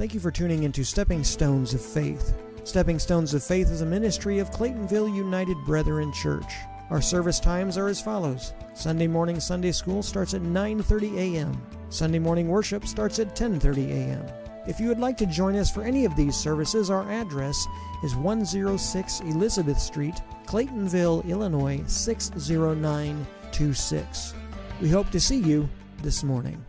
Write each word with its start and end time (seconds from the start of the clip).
Thank 0.00 0.14
you 0.14 0.20
for 0.20 0.30
tuning 0.30 0.62
into 0.62 0.82
Stepping 0.82 1.22
Stones 1.22 1.74
of 1.74 1.82
Faith. 1.82 2.34
Stepping 2.64 2.98
Stones 2.98 3.34
of 3.34 3.44
Faith 3.44 3.70
is 3.70 3.82
a 3.82 3.86
ministry 3.86 4.38
of 4.38 4.50
Claytonville 4.50 5.14
United 5.14 5.58
Brethren 5.66 6.10
Church. 6.10 6.50
Our 6.88 7.02
service 7.02 7.38
times 7.38 7.76
are 7.76 7.88
as 7.88 8.00
follows. 8.00 8.54
Sunday 8.72 9.06
morning 9.06 9.38
Sunday 9.40 9.72
school 9.72 10.02
starts 10.02 10.32
at 10.32 10.40
9:30 10.40 11.18
a.m. 11.18 11.62
Sunday 11.90 12.18
morning 12.18 12.48
worship 12.48 12.86
starts 12.86 13.18
at 13.18 13.36
10:30 13.36 13.90
a.m. 13.90 14.24
If 14.66 14.80
you 14.80 14.88
would 14.88 15.00
like 15.00 15.18
to 15.18 15.26
join 15.26 15.54
us 15.54 15.70
for 15.70 15.82
any 15.82 16.06
of 16.06 16.16
these 16.16 16.34
services, 16.34 16.88
our 16.88 17.06
address 17.12 17.66
is 18.02 18.16
106 18.16 19.20
Elizabeth 19.20 19.78
Street, 19.78 20.14
Claytonville, 20.46 21.28
Illinois 21.28 21.82
60926. 21.86 24.34
We 24.80 24.88
hope 24.88 25.10
to 25.10 25.20
see 25.20 25.40
you 25.40 25.68
this 26.00 26.24
morning. 26.24 26.64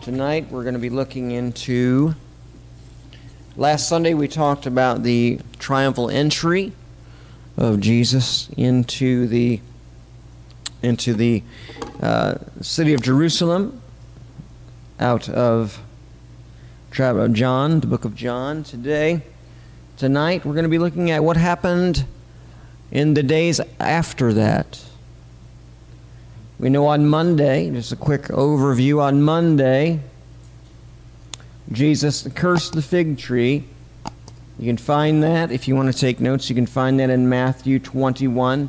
Tonight 0.00 0.50
we're 0.50 0.62
going 0.62 0.72
to 0.72 0.80
be 0.80 0.88
looking 0.88 1.32
into. 1.32 2.14
Last 3.58 3.88
Sunday 3.88 4.14
we 4.14 4.28
talked 4.28 4.66
about 4.66 5.02
the 5.02 5.40
triumphal 5.58 6.08
entry 6.10 6.70
of 7.56 7.80
Jesus 7.80 8.48
into 8.56 9.26
the 9.26 9.60
into 10.80 11.12
the 11.12 11.42
uh, 12.00 12.36
city 12.60 12.94
of 12.94 13.02
Jerusalem 13.02 13.82
out 15.00 15.28
of 15.28 15.82
John, 16.92 17.80
the 17.80 17.88
book 17.88 18.04
of 18.04 18.14
John. 18.14 18.62
Today, 18.62 19.22
tonight 19.96 20.44
we're 20.44 20.54
going 20.54 20.62
to 20.62 20.68
be 20.68 20.78
looking 20.78 21.10
at 21.10 21.24
what 21.24 21.36
happened 21.36 22.04
in 22.92 23.14
the 23.14 23.24
days 23.24 23.60
after 23.80 24.32
that. 24.34 24.84
We 26.60 26.70
know 26.70 26.86
on 26.86 27.08
Monday, 27.08 27.72
just 27.72 27.90
a 27.90 27.96
quick 27.96 28.26
overview 28.28 29.02
on 29.02 29.20
Monday, 29.20 29.98
Jesus 31.70 32.26
cursed 32.34 32.72
the 32.72 32.82
fig 32.82 33.18
tree. 33.18 33.64
You 34.58 34.66
can 34.66 34.76
find 34.76 35.22
that, 35.22 35.52
if 35.52 35.68
you 35.68 35.76
want 35.76 35.92
to 35.92 35.98
take 35.98 36.18
notes, 36.18 36.48
you 36.48 36.56
can 36.56 36.66
find 36.66 36.98
that 36.98 37.10
in 37.10 37.28
Matthew 37.28 37.78
21, 37.78 38.68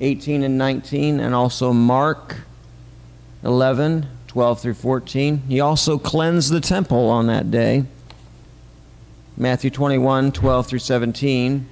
18 0.00 0.42
and 0.42 0.56
19, 0.56 1.20
and 1.20 1.34
also 1.34 1.72
Mark 1.72 2.36
11, 3.44 4.06
12 4.28 4.60
through 4.60 4.74
14. 4.74 5.38
He 5.48 5.60
also 5.60 5.98
cleansed 5.98 6.52
the 6.52 6.60
temple 6.60 7.10
on 7.10 7.26
that 7.26 7.50
day. 7.50 7.84
Matthew 9.36 9.70
21, 9.70 10.32
12 10.32 10.66
through 10.66 10.78
17, 10.78 11.68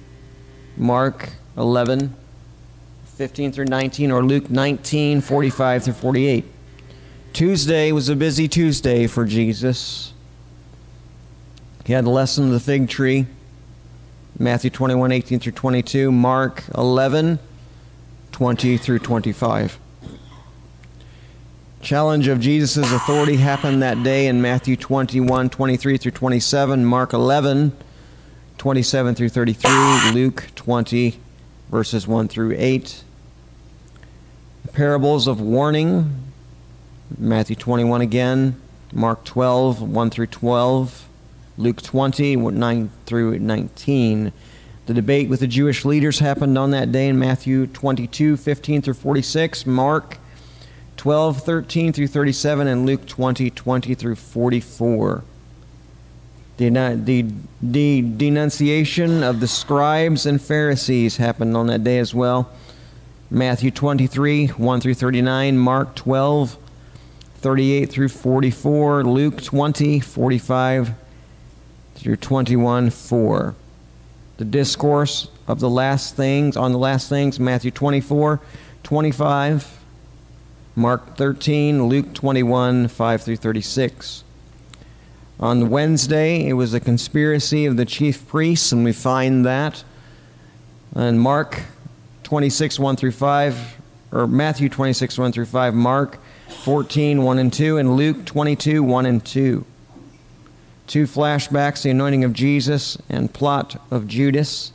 Mark 0.77 1.29
11, 1.57 2.15
15 3.05 3.51
through 3.51 3.65
19, 3.65 4.11
or 4.11 4.23
Luke 4.23 4.49
19, 4.49 5.21
45 5.21 5.83
through 5.83 5.93
48. 5.93 6.45
Tuesday 7.37 7.91
was 7.91 8.09
a 8.09 8.15
busy 8.15 8.47
Tuesday 8.47 9.05
for 9.05 9.23
Jesus. 9.23 10.11
He 11.85 11.93
had 11.93 12.03
the 12.03 12.09
lesson 12.09 12.45
of 12.45 12.49
the 12.49 12.59
fig 12.59 12.89
tree, 12.89 13.27
Matthew 14.39 14.71
21, 14.71 15.11
18 15.11 15.39
through 15.39 15.51
22, 15.51 16.11
Mark 16.11 16.63
11, 16.75 17.37
20 18.31 18.77
through 18.77 18.97
25. 18.97 19.77
Challenge 21.79 22.27
of 22.27 22.39
Jesus' 22.39 22.91
authority 22.91 23.35
happened 23.35 23.83
that 23.83 24.01
day 24.01 24.25
in 24.25 24.41
Matthew 24.41 24.75
21, 24.75 25.51
23 25.51 25.97
through 25.97 26.11
27, 26.13 26.85
Mark 26.85 27.13
11, 27.13 27.71
27 28.57 29.13
through 29.13 29.29
33, 29.29 30.11
Luke 30.11 30.47
20, 30.55 31.19
verses 31.69 32.07
1 32.07 32.29
through 32.29 32.55
8. 32.57 33.03
Parables 34.73 35.27
of 35.27 35.39
warning, 35.39 36.26
Matthew 37.15 37.55
21 37.55 38.01
again, 38.01 38.59
Mark 38.91 39.23
12, 39.23 39.81
1 39.81 40.09
through 40.09 40.27
12, 40.27 41.07
Luke 41.57 41.81
20, 41.81 42.35
9 42.35 42.89
through 43.05 43.39
19. 43.39 44.33
The 44.85 44.93
debate 44.93 45.29
with 45.29 45.39
the 45.39 45.47
Jewish 45.47 45.85
leaders 45.85 46.19
happened 46.19 46.57
on 46.57 46.71
that 46.71 46.91
day 46.91 47.07
in 47.07 47.19
Matthew 47.19 47.67
22, 47.67 48.37
15 48.37 48.81
through 48.81 48.93
46, 48.93 49.65
Mark 49.65 50.17
12, 50.97 51.43
13 51.43 51.93
through 51.93 52.07
37, 52.07 52.67
and 52.67 52.85
Luke 52.85 53.05
20, 53.05 53.49
20 53.49 53.95
through 53.95 54.15
44. 54.15 55.23
The, 56.57 56.69
the, 56.69 57.25
the 57.61 58.01
denunciation 58.01 59.23
of 59.23 59.39
the 59.39 59.47
scribes 59.47 60.25
and 60.25 60.41
Pharisees 60.41 61.17
happened 61.17 61.55
on 61.55 61.67
that 61.67 61.83
day 61.83 61.99
as 61.99 62.15
well. 62.15 62.49
Matthew 63.29 63.71
23, 63.71 64.47
1 64.47 64.81
through 64.81 64.93
39, 64.93 65.57
Mark 65.57 65.95
12, 65.95 66.57
38 67.39 67.85
through 67.85 68.09
44, 68.09 69.03
Luke 69.03 69.43
20, 69.43 69.99
45 69.99 70.91
through 71.95 72.15
21, 72.15 72.89
4. 72.89 73.55
The 74.37 74.45
discourse 74.45 75.29
of 75.47 75.59
the 75.59 75.69
last 75.69 76.15
things, 76.15 76.57
on 76.57 76.71
the 76.71 76.77
last 76.77 77.09
things, 77.09 77.39
Matthew 77.39 77.71
24, 77.71 78.39
25, 78.83 79.79
Mark 80.75 81.15
13, 81.15 81.87
Luke 81.87 82.13
21, 82.13 82.87
5 82.87 83.21
through 83.21 83.35
36. 83.35 84.23
On 85.39 85.69
Wednesday, 85.69 86.47
it 86.47 86.53
was 86.53 86.73
a 86.73 86.79
conspiracy 86.79 87.65
of 87.65 87.77
the 87.77 87.85
chief 87.85 88.27
priests, 88.27 88.71
and 88.71 88.83
we 88.83 88.93
find 88.93 89.45
that 89.45 89.83
in 90.95 91.19
Mark 91.19 91.61
26, 92.23 92.79
1 92.79 92.95
through 92.95 93.11
5, 93.11 93.77
or 94.11 94.25
Matthew 94.25 94.69
26, 94.69 95.17
1 95.17 95.31
through 95.31 95.45
5, 95.45 95.73
Mark 95.75 96.19
14, 96.49 97.23
1 97.23 97.39
and 97.39 97.53
2, 97.53 97.77
and 97.77 97.95
Luke 97.95 98.25
22, 98.25 98.83
1 98.83 99.05
and 99.05 99.25
2. 99.25 99.65
Two 100.87 101.03
flashbacks 101.03 101.81
the 101.81 101.89
anointing 101.89 102.23
of 102.23 102.33
Jesus 102.33 102.97
and 103.09 103.33
plot 103.33 103.81
of 103.91 104.07
Judas 104.07 104.71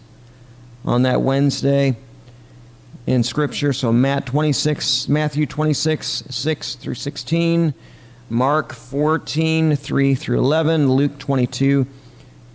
on 0.84 1.02
that 1.02 1.22
Wednesday 1.22 1.96
in 3.06 3.22
Scripture. 3.22 3.72
So 3.72 3.92
Matt 3.92 4.26
26, 4.26 5.08
Matthew 5.08 5.46
26, 5.46 6.24
6 6.28 6.74
through 6.76 6.94
16. 6.94 7.74
Mark 8.28 8.72
14, 8.72 9.76
3 9.76 10.14
through 10.14 10.38
11, 10.38 10.90
Luke 10.90 11.18
22, 11.18 11.86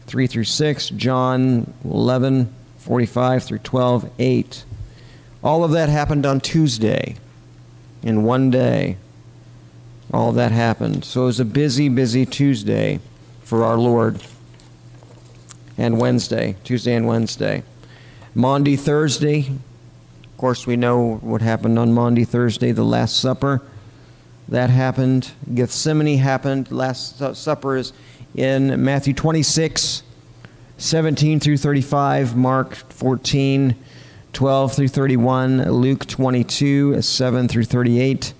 3 0.07 0.27
through 0.27 0.43
6, 0.43 0.89
John 0.89 1.71
11, 1.83 2.53
45 2.77 3.43
through 3.43 3.59
12, 3.59 4.09
8. 4.17 4.65
All 5.43 5.63
of 5.63 5.71
that 5.71 5.89
happened 5.89 6.25
on 6.25 6.39
Tuesday 6.39 7.17
in 8.01 8.23
one 8.23 8.49
day. 8.49 8.97
All 10.13 10.31
that 10.33 10.51
happened. 10.51 11.03
So 11.03 11.23
it 11.23 11.25
was 11.25 11.39
a 11.39 11.45
busy, 11.45 11.89
busy 11.89 12.25
Tuesday 12.25 12.99
for 13.43 13.63
our 13.63 13.77
Lord. 13.77 14.21
And 15.77 15.99
Wednesday, 15.99 16.55
Tuesday 16.63 16.95
and 16.95 17.07
Wednesday. 17.07 17.63
Maundy, 18.33 18.75
Thursday. 18.75 19.49
Of 20.23 20.37
course, 20.37 20.65
we 20.65 20.75
know 20.75 21.15
what 21.17 21.41
happened 21.41 21.77
on 21.77 21.93
Maundy, 21.93 22.23
Thursday, 22.23 22.71
the 22.71 22.83
Last 22.83 23.19
Supper 23.19 23.61
that 24.49 24.69
happened. 24.69 25.31
Gethsemane 25.53 26.17
happened. 26.17 26.71
Last 26.71 27.35
Supper 27.35 27.77
is 27.77 27.93
in 28.35 28.83
Matthew 28.83 29.13
26, 29.13 30.03
17 30.77 31.39
through 31.39 31.57
35, 31.57 32.35
Mark 32.35 32.75
14, 32.75 33.75
12 34.33 34.73
through 34.73 34.87
31, 34.87 35.71
Luke 35.71 36.05
22, 36.05 37.01
7 37.01 37.47
through 37.47 37.63
38, 37.63 38.33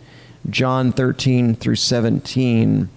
John 0.50 0.92
13 0.92 1.56
through 1.56 1.76
17. 1.76 2.90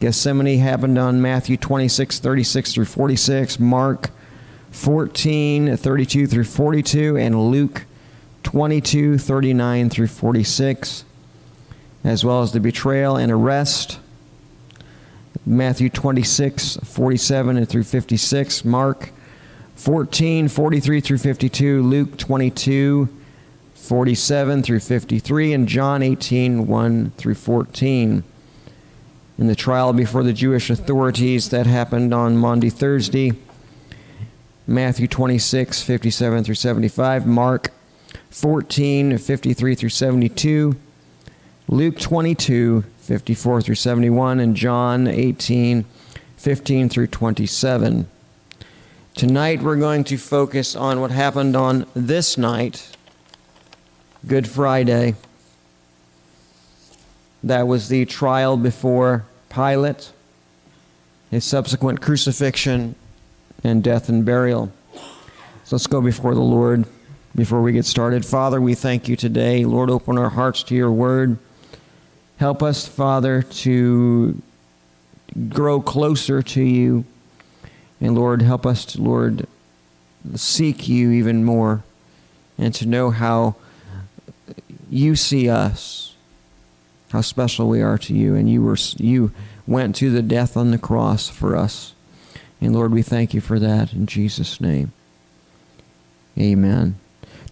Gethsemane 0.00 0.58
happened 0.58 0.98
on 0.98 1.22
Matthew 1.22 1.56
26, 1.56 2.18
36 2.18 2.72
through 2.72 2.84
46, 2.86 3.60
Mark 3.60 4.10
14, 4.70 5.76
32 5.76 6.26
through 6.26 6.44
42, 6.44 7.16
and 7.16 7.50
Luke 7.50 7.84
22, 8.42 9.18
39 9.18 9.90
through 9.90 10.08
46 10.08 11.04
as 12.04 12.24
well 12.24 12.42
as 12.42 12.52
the 12.52 12.60
betrayal 12.60 13.16
and 13.16 13.30
arrest. 13.30 13.98
Matthew 15.46 15.88
26, 15.88 16.76
47 16.76 17.56
and 17.56 17.68
through 17.68 17.84
56. 17.84 18.64
Mark 18.64 19.10
14, 19.76 20.48
43 20.48 21.00
through 21.00 21.18
52. 21.18 21.82
Luke 21.82 22.16
22, 22.16 23.08
47 23.82 24.62
through 24.62 24.80
53. 24.80 25.52
And 25.52 25.68
John 25.68 26.02
18, 26.02 26.66
1 26.66 27.10
through 27.16 27.34
14. 27.34 28.24
In 29.38 29.46
the 29.48 29.56
trial 29.56 29.92
before 29.92 30.22
the 30.22 30.32
Jewish 30.32 30.70
authorities 30.70 31.50
that 31.50 31.66
happened 31.66 32.14
on 32.14 32.36
Maundy, 32.36 32.70
Thursday. 32.70 33.32
Matthew 34.66 35.08
26, 35.08 35.82
57 35.82 36.44
through 36.44 36.54
75. 36.54 37.26
Mark 37.26 37.72
14, 38.30 39.18
53 39.18 39.74
through 39.74 39.88
72. 39.88 40.76
Luke 41.68 41.98
22, 41.98 42.84
54 42.98 43.62
through 43.62 43.74
71, 43.74 44.38
and 44.38 44.54
John 44.54 45.08
18, 45.08 45.84
15 46.36 46.88
through 46.88 47.06
27. 47.08 48.08
Tonight 49.14 49.62
we're 49.62 49.76
going 49.76 50.04
to 50.04 50.16
focus 50.16 50.76
on 50.76 51.00
what 51.00 51.10
happened 51.10 51.56
on 51.56 51.86
this 51.94 52.38
night, 52.38 52.96
Good 54.24 54.46
Friday. 54.46 55.16
That 57.42 57.66
was 57.66 57.88
the 57.88 58.04
trial 58.04 58.56
before 58.56 59.24
Pilate. 59.48 60.12
his 61.32 61.44
subsequent 61.44 62.00
crucifixion 62.00 62.94
and 63.64 63.82
death 63.82 64.08
and 64.08 64.24
burial. 64.24 64.70
So 65.64 65.76
let's 65.76 65.86
go 65.86 66.00
before 66.02 66.34
the 66.34 66.40
Lord 66.40 66.84
before 67.34 67.62
we 67.62 67.72
get 67.72 67.86
started. 67.86 68.24
Father, 68.26 68.60
we 68.60 68.74
thank 68.74 69.08
you 69.08 69.16
today. 69.16 69.64
Lord, 69.64 69.88
open 69.88 70.18
our 70.18 70.28
hearts 70.28 70.62
to 70.64 70.74
your 70.74 70.92
word. 70.92 71.38
Help 72.36 72.62
us, 72.62 72.86
Father, 72.86 73.42
to 73.42 74.40
grow 75.48 75.80
closer 75.80 76.42
to 76.42 76.62
you. 76.62 77.06
And 77.98 78.14
Lord, 78.14 78.42
help 78.42 78.66
us 78.66 78.84
to, 78.86 79.00
Lord, 79.00 79.46
seek 80.34 80.86
you 80.86 81.10
even 81.12 81.44
more 81.44 81.82
and 82.58 82.74
to 82.74 82.86
know 82.86 83.10
how 83.10 83.54
you 84.92 85.16
see 85.16 85.48
us, 85.48 86.14
how 87.12 87.22
special 87.22 87.66
we 87.66 87.80
are 87.80 87.96
to 87.96 88.12
you. 88.12 88.34
And 88.34 88.48
you 88.48 88.62
were 88.62 88.76
you 88.98 89.32
went 89.66 89.96
to 89.96 90.10
the 90.10 90.22
death 90.22 90.56
on 90.56 90.70
the 90.70 90.78
cross 90.78 91.28
for 91.30 91.56
us. 91.56 91.94
And 92.60 92.74
Lord, 92.74 92.92
we 92.92 93.02
thank 93.02 93.32
you 93.32 93.40
for 93.40 93.58
that 93.58 93.92
in 93.94 94.06
Jesus' 94.06 94.60
name. 94.60 94.92
Amen. 96.38 96.98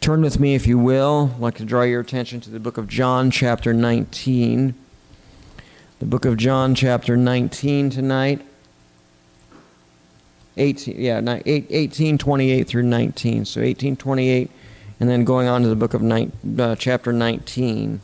Turn 0.01 0.21
with 0.21 0.39
me, 0.39 0.55
if 0.55 0.67
you 0.67 0.79
will. 0.79 1.33
I'd 1.35 1.41
like 1.41 1.57
to 1.57 1.65
draw 1.65 1.83
your 1.83 2.01
attention 2.01 2.41
to 2.43 2.51
the 2.51 2.61
book 2.61 2.77
of 2.79 2.89
John, 2.89 3.31
chapter 3.31 3.73
19. 3.73 4.75
The 5.99 6.07
book 6.07 6.25
of 6.25 6.37
John, 6.37 6.75
chapter 6.75 7.17
19 7.17 7.91
tonight. 7.91 8.43
18, 10.57 10.95
yeah, 10.99 11.41
18, 11.47 12.19
28 12.19 12.67
through 12.67 12.83
19. 12.83 13.45
So 13.45 13.61
18, 13.61 13.97
28, 13.97 14.51
and 15.01 15.09
then 15.09 15.25
going 15.25 15.49
on 15.49 15.63
to 15.63 15.69
the 15.69 15.75
book 15.75 15.95
of 15.95 16.03
uh, 16.05 16.77
chapter 16.77 17.11
19. 17.11 18.03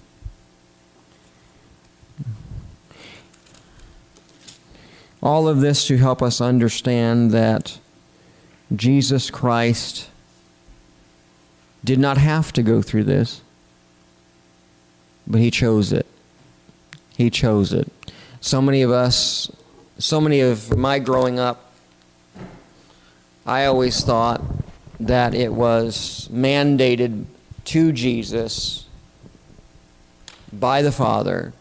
All 5.23 5.47
of 5.47 5.61
this 5.61 5.87
to 5.89 5.99
help 5.99 6.23
us 6.23 6.41
understand 6.41 7.33
that 7.33 7.79
Jesus 8.75 9.31
Christ 9.31 10.09
did 11.85 11.99
not 11.99 12.17
have 12.17 12.53
to 12.55 12.63
go 12.63 12.81
through 12.81 13.05
this, 13.05 13.43
but 15.27 15.41
he 15.41 15.51
chose 15.51 15.93
it. 15.93 16.07
He 17.17 17.29
chose 17.29 17.73
it. 17.73 17.93
So 18.41 18.63
many 18.63 18.83
of 18.83 18.91
us, 18.91 19.51
so 19.99 20.21
many 20.21 20.41
of 20.41 20.77
my 20.77 20.99
growing 20.99 21.39
up, 21.39 21.73
I 23.45 23.67
always 23.67 24.03
thought 24.03 24.41
that 24.99 25.35
it 25.35 25.53
was 25.53 26.29
mandated 26.33 27.25
to 27.67 27.93
Jesus 27.93 28.87
by 30.53 30.83
the 30.83 30.93
Father. 30.93 31.53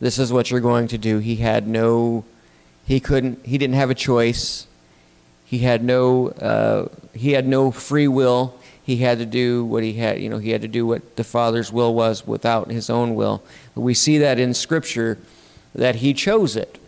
This 0.00 0.18
is 0.18 0.32
what 0.32 0.50
you're 0.50 0.60
going 0.60 0.88
to 0.88 0.98
do. 0.98 1.18
He 1.18 1.36
had 1.36 1.66
no 1.66 2.24
he 2.88 3.00
couldn't. 3.00 3.44
He 3.44 3.58
didn't 3.58 3.74
have 3.74 3.90
a 3.90 3.94
choice. 3.94 4.66
He 5.44 5.58
had 5.58 5.84
no. 5.84 6.28
Uh, 6.28 6.88
he 7.12 7.32
had 7.32 7.46
no 7.46 7.70
free 7.70 8.08
will. 8.08 8.58
He 8.82 8.96
had 8.96 9.18
to 9.18 9.26
do 9.26 9.62
what 9.66 9.82
he 9.82 9.92
had. 9.92 10.22
You 10.22 10.30
know, 10.30 10.38
he 10.38 10.50
had 10.50 10.62
to 10.62 10.68
do 10.68 10.86
what 10.86 11.16
the 11.16 11.22
Father's 11.22 11.70
will 11.70 11.94
was 11.94 12.26
without 12.26 12.70
his 12.70 12.88
own 12.88 13.14
will. 13.14 13.42
We 13.74 13.92
see 13.92 14.16
that 14.16 14.38
in 14.38 14.54
Scripture 14.54 15.18
that 15.74 15.96
he 15.96 16.14
chose 16.14 16.56
it. 16.56 16.78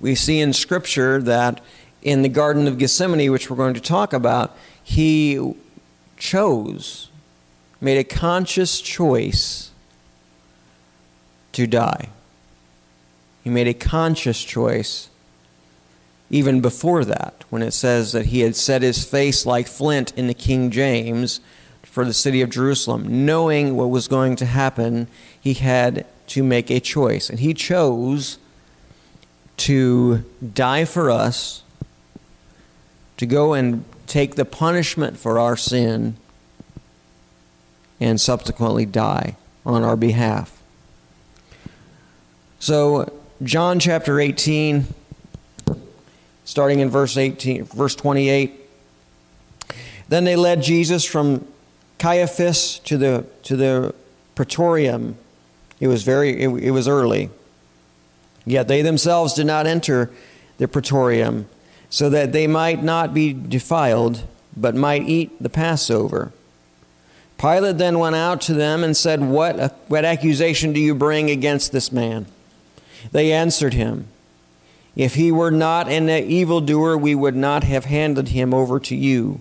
We 0.00 0.14
see 0.14 0.40
in 0.40 0.54
Scripture 0.54 1.20
that 1.20 1.60
in 2.02 2.22
the 2.22 2.28
Garden 2.28 2.66
of 2.66 2.78
Gethsemane, 2.78 3.30
which 3.30 3.50
we're 3.50 3.56
going 3.56 3.74
to 3.74 3.80
talk 3.80 4.12
about, 4.12 4.56
he 4.82 5.54
chose, 6.16 7.08
made 7.80 7.98
a 7.98 8.04
conscious 8.04 8.80
choice 8.80 9.70
to 11.52 11.66
die. 11.66 12.08
He 13.44 13.50
made 13.50 13.68
a 13.68 13.74
conscious 13.74 14.42
choice 14.42 15.08
even 16.30 16.60
before 16.60 17.04
that, 17.04 17.44
when 17.50 17.60
it 17.60 17.72
says 17.72 18.12
that 18.12 18.26
he 18.26 18.40
had 18.40 18.54
set 18.54 18.82
his 18.82 19.04
face 19.04 19.44
like 19.44 19.66
flint 19.66 20.12
in 20.16 20.28
the 20.28 20.34
King 20.34 20.70
James 20.70 21.40
for 21.82 22.04
the 22.04 22.14
city 22.14 22.40
of 22.40 22.50
Jerusalem. 22.50 23.26
Knowing 23.26 23.74
what 23.76 23.90
was 23.90 24.06
going 24.06 24.36
to 24.36 24.46
happen, 24.46 25.08
he 25.40 25.54
had 25.54 26.06
to 26.28 26.44
make 26.44 26.70
a 26.70 26.78
choice. 26.78 27.28
And 27.28 27.40
he 27.40 27.52
chose 27.52 28.38
to 29.56 30.24
die 30.54 30.84
for 30.84 31.10
us, 31.10 31.64
to 33.20 33.26
go 33.26 33.52
and 33.52 33.84
take 34.06 34.36
the 34.36 34.46
punishment 34.46 35.18
for 35.18 35.38
our 35.38 35.54
sin, 35.54 36.16
and 38.00 38.18
subsequently 38.18 38.86
die 38.86 39.36
on 39.66 39.82
our 39.82 39.94
behalf. 39.94 40.58
So, 42.60 43.12
John 43.42 43.78
chapter 43.78 44.18
18, 44.18 44.86
starting 46.46 46.80
in 46.80 46.88
verse 46.88 47.18
18, 47.18 47.64
verse 47.64 47.94
28. 47.94 48.58
Then 50.08 50.24
they 50.24 50.36
led 50.36 50.62
Jesus 50.62 51.04
from 51.04 51.46
Caiaphas 51.98 52.78
to 52.84 52.96
the 52.96 53.26
to 53.42 53.54
the 53.54 53.94
praetorium. 54.34 55.18
It 55.78 55.88
was 55.88 56.04
very 56.04 56.42
it, 56.42 56.48
it 56.48 56.70
was 56.70 56.88
early. 56.88 57.28
Yet 58.46 58.66
they 58.66 58.80
themselves 58.80 59.34
did 59.34 59.46
not 59.46 59.66
enter 59.66 60.10
the 60.56 60.66
praetorium, 60.66 61.46
so 61.90 62.08
that 62.08 62.32
they 62.32 62.46
might 62.46 62.82
not 62.82 63.12
be 63.12 63.32
defiled, 63.32 64.22
but 64.56 64.74
might 64.74 65.02
eat 65.08 65.30
the 65.42 65.50
Passover. 65.50 66.32
Pilate 67.36 67.78
then 67.78 67.98
went 67.98 68.16
out 68.16 68.40
to 68.42 68.54
them 68.54 68.84
and 68.84 68.96
said, 68.96 69.22
What, 69.22 69.74
what 69.88 70.04
accusation 70.04 70.72
do 70.72 70.80
you 70.80 70.94
bring 70.94 71.30
against 71.30 71.72
this 71.72 71.90
man? 71.90 72.26
They 73.12 73.32
answered 73.32 73.74
him, 73.74 74.06
If 74.94 75.14
he 75.14 75.32
were 75.32 75.50
not 75.50 75.88
an 75.88 76.08
evildoer, 76.08 76.96
we 76.96 77.14
would 77.14 77.36
not 77.36 77.64
have 77.64 77.86
handed 77.86 78.28
him 78.28 78.54
over 78.54 78.78
to 78.80 78.94
you. 78.94 79.40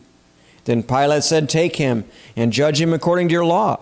Then 0.66 0.82
Pilate 0.82 1.24
said, 1.24 1.50
Take 1.50 1.76
him 1.76 2.06
and 2.36 2.54
judge 2.54 2.80
him 2.82 2.94
according 2.94 3.28
to 3.28 3.34
your 3.34 3.46
law. 3.46 3.80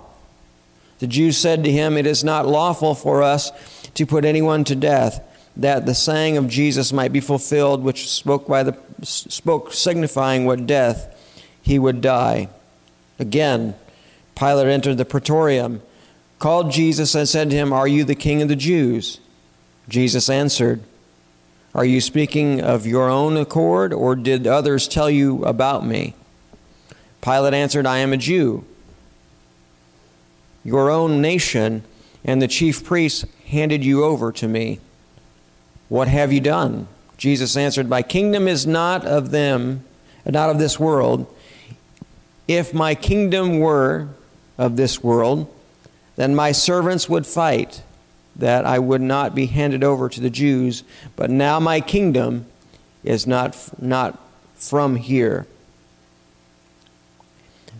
The 0.99 1.07
Jews 1.07 1.37
said 1.37 1.63
to 1.63 1.71
him, 1.71 1.95
It 1.95 2.07
is 2.07 2.23
not 2.23 2.47
lawful 2.47 2.95
for 2.95 3.21
us 3.21 3.51
to 3.93 4.05
put 4.05 4.25
anyone 4.25 4.63
to 4.63 4.75
death, 4.75 5.23
that 5.57 5.87
the 5.87 5.95
saying 5.95 6.37
of 6.37 6.47
Jesus 6.47 6.93
might 6.93 7.11
be 7.11 7.19
fulfilled, 7.19 7.83
which 7.83 8.09
spoke 8.09 8.47
by 8.47 8.63
the 8.63 8.77
spoke 9.01 9.73
signifying 9.73 10.45
what 10.45 10.67
death 10.67 11.13
he 11.61 11.77
would 11.79 11.99
die. 11.99 12.47
Again, 13.19 13.75
Pilate 14.35 14.67
entered 14.67 14.97
the 14.97 15.05
praetorium, 15.05 15.81
called 16.37 16.71
Jesus, 16.71 17.15
and 17.15 17.27
said 17.27 17.49
to 17.49 17.55
him, 17.55 17.73
Are 17.73 17.87
you 17.87 18.03
the 18.03 18.15
king 18.15 18.41
of 18.43 18.47
the 18.47 18.55
Jews? 18.55 19.19
Jesus 19.89 20.29
answered, 20.29 20.83
Are 21.73 21.85
you 21.85 22.01
speaking 22.01 22.61
of 22.61 22.85
your 22.85 23.09
own 23.09 23.35
accord, 23.35 23.93
or 23.93 24.15
did 24.15 24.45
others 24.45 24.87
tell 24.87 25.09
you 25.09 25.43
about 25.43 25.85
me? 25.85 26.13
Pilate 27.21 27.55
answered, 27.55 27.87
I 27.87 27.97
am 27.97 28.13
a 28.13 28.17
Jew. 28.17 28.63
Your 30.63 30.91
own 30.91 31.19
nation 31.19 31.83
and 32.23 32.41
the 32.41 32.47
chief 32.47 32.83
priests 32.83 33.25
handed 33.47 33.83
you 33.83 34.03
over 34.03 34.31
to 34.33 34.47
me. 34.47 34.79
What 35.89 36.07
have 36.07 36.33
you 36.33 36.41
done? 36.41 36.87
Jesus 37.17 37.57
answered, 37.57 37.89
My 37.89 38.01
kingdom 38.01 38.47
is 38.47 38.67
not 38.67 39.05
of 39.05 39.31
them, 39.31 39.83
not 40.25 40.49
of 40.49 40.59
this 40.59 40.79
world. 40.79 41.33
If 42.47 42.73
my 42.73 42.95
kingdom 42.95 43.59
were 43.59 44.09
of 44.57 44.75
this 44.75 45.03
world, 45.03 45.53
then 46.15 46.35
my 46.35 46.51
servants 46.51 47.09
would 47.09 47.25
fight 47.25 47.83
that 48.35 48.65
I 48.65 48.79
would 48.79 49.01
not 49.01 49.33
be 49.33 49.47
handed 49.47 49.83
over 49.83 50.09
to 50.09 50.21
the 50.21 50.29
Jews, 50.29 50.83
but 51.15 51.29
now 51.29 51.59
my 51.59 51.81
kingdom 51.81 52.45
is 53.03 53.25
not, 53.25 53.57
not 53.81 54.19
from 54.55 54.95
here. 54.95 55.47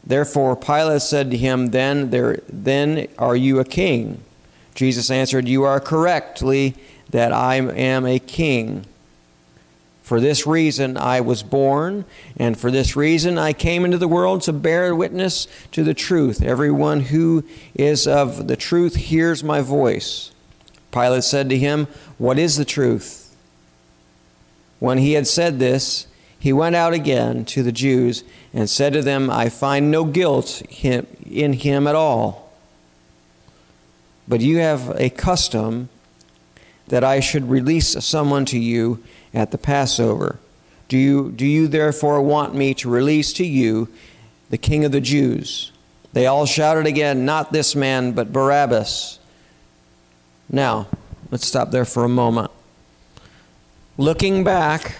Therefore 0.03 0.55
Pilate 0.55 1.01
said 1.01 1.29
to 1.31 1.37
him, 1.37 1.67
then, 1.67 2.09
there, 2.09 2.39
then 2.47 3.07
are 3.19 3.35
you 3.35 3.59
a 3.59 3.65
king? 3.65 4.23
Jesus 4.73 5.11
answered, 5.11 5.47
You 5.47 5.63
are 5.63 5.79
correctly 5.79 6.75
that 7.11 7.31
I 7.31 7.55
am 7.55 8.05
a 8.05 8.19
king. 8.19 8.85
For 10.03 10.21
this 10.21 10.47
reason 10.47 10.95
I 10.95 11.19
was 11.19 11.43
born, 11.43 12.05
and 12.37 12.57
for 12.57 12.71
this 12.71 12.95
reason 12.95 13.37
I 13.37 13.51
came 13.51 13.83
into 13.83 13.97
the 13.97 14.07
world 14.07 14.41
to 14.43 14.53
bear 14.53 14.95
witness 14.95 15.47
to 15.73 15.83
the 15.83 15.93
truth. 15.93 16.41
Everyone 16.41 17.01
who 17.01 17.43
is 17.75 18.07
of 18.07 18.47
the 18.47 18.55
truth 18.55 18.95
hears 18.95 19.43
my 19.43 19.59
voice. 19.59 20.31
Pilate 20.91 21.25
said 21.25 21.49
to 21.49 21.57
him, 21.57 21.87
What 22.17 22.39
is 22.39 22.55
the 22.55 22.63
truth? 22.63 23.35
When 24.79 24.97
he 24.97 25.13
had 25.13 25.27
said 25.27 25.59
this, 25.59 26.07
he 26.39 26.53
went 26.53 26.75
out 26.75 26.93
again 26.93 27.43
to 27.45 27.63
the 27.63 27.71
Jews 27.71 28.23
and 28.53 28.69
said 28.69 28.93
to 28.93 29.01
them, 29.01 29.29
I 29.29 29.49
find 29.49 29.91
no 29.91 30.05
guilt 30.05 30.61
in 30.71 31.53
him 31.53 31.87
at 31.87 31.95
all. 31.95 32.53
But 34.27 34.41
you 34.41 34.59
have 34.59 34.95
a 34.97 35.09
custom 35.09 35.89
that 36.87 37.03
I 37.03 37.19
should 37.19 37.49
release 37.49 38.03
someone 38.03 38.45
to 38.45 38.59
you 38.59 39.03
at 39.33 39.51
the 39.51 39.57
Passover. 39.57 40.39
Do 40.87 40.97
you, 40.97 41.31
do 41.31 41.45
you 41.45 41.67
therefore 41.67 42.21
want 42.21 42.55
me 42.55 42.73
to 42.75 42.89
release 42.89 43.33
to 43.33 43.45
you 43.45 43.89
the 44.49 44.57
king 44.57 44.85
of 44.85 44.91
the 44.91 45.01
Jews? 45.01 45.71
They 46.13 46.25
all 46.25 46.45
shouted 46.45 46.87
again, 46.87 47.25
Not 47.25 47.51
this 47.51 47.75
man, 47.75 48.13
but 48.13 48.31
Barabbas. 48.31 49.19
Now, 50.49 50.87
let's 51.29 51.45
stop 51.45 51.71
there 51.71 51.85
for 51.85 52.03
a 52.05 52.09
moment. 52.09 52.51
looking 53.97 54.43
back 54.43 54.95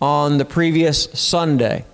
on 0.00 0.38
the 0.38 0.44
previous 0.44 1.04
Sunday. 1.12 1.84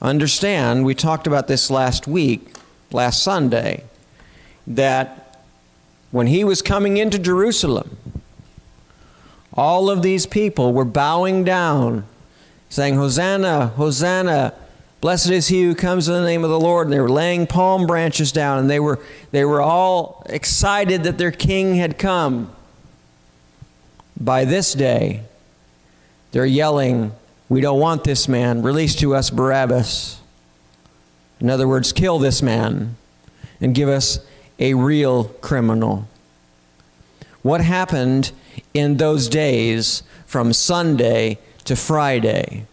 Understand, 0.00 0.84
we 0.84 0.94
talked 0.94 1.26
about 1.26 1.48
this 1.48 1.70
last 1.70 2.06
week, 2.06 2.54
last 2.92 3.22
Sunday, 3.22 3.84
that 4.66 5.29
when 6.10 6.26
he 6.26 6.44
was 6.44 6.62
coming 6.62 6.96
into 6.96 7.18
Jerusalem, 7.18 7.96
all 9.54 9.90
of 9.90 10.02
these 10.02 10.26
people 10.26 10.72
were 10.72 10.84
bowing 10.84 11.44
down, 11.44 12.04
saying, 12.68 12.96
Hosanna, 12.96 13.68
Hosanna, 13.68 14.54
blessed 15.00 15.30
is 15.30 15.48
he 15.48 15.62
who 15.62 15.74
comes 15.74 16.08
in 16.08 16.14
the 16.14 16.24
name 16.24 16.44
of 16.44 16.50
the 16.50 16.60
Lord. 16.60 16.86
And 16.86 16.92
they 16.92 17.00
were 17.00 17.08
laying 17.08 17.46
palm 17.46 17.86
branches 17.86 18.32
down, 18.32 18.58
and 18.58 18.70
they 18.70 18.80
were, 18.80 19.00
they 19.30 19.44
were 19.44 19.60
all 19.60 20.24
excited 20.28 21.02
that 21.04 21.18
their 21.18 21.32
king 21.32 21.74
had 21.76 21.98
come. 21.98 22.54
By 24.18 24.44
this 24.44 24.72
day, 24.74 25.22
they're 26.32 26.46
yelling, 26.46 27.12
We 27.48 27.60
don't 27.60 27.80
want 27.80 28.04
this 28.04 28.28
man. 28.28 28.62
Release 28.62 28.94
to 28.96 29.14
us 29.14 29.30
Barabbas. 29.30 30.20
In 31.40 31.48
other 31.48 31.66
words, 31.66 31.92
kill 31.92 32.18
this 32.18 32.42
man 32.42 32.96
and 33.60 33.74
give 33.74 33.88
us 33.88 34.20
a 34.60 34.74
real 34.74 35.24
criminal. 35.24 36.06
What 37.42 37.62
happened 37.62 38.32
in 38.74 38.98
those 38.98 39.28
days 39.28 40.02
from 40.26 40.52
Sunday 40.52 41.38
to 41.64 41.74
Friday? 41.74 42.66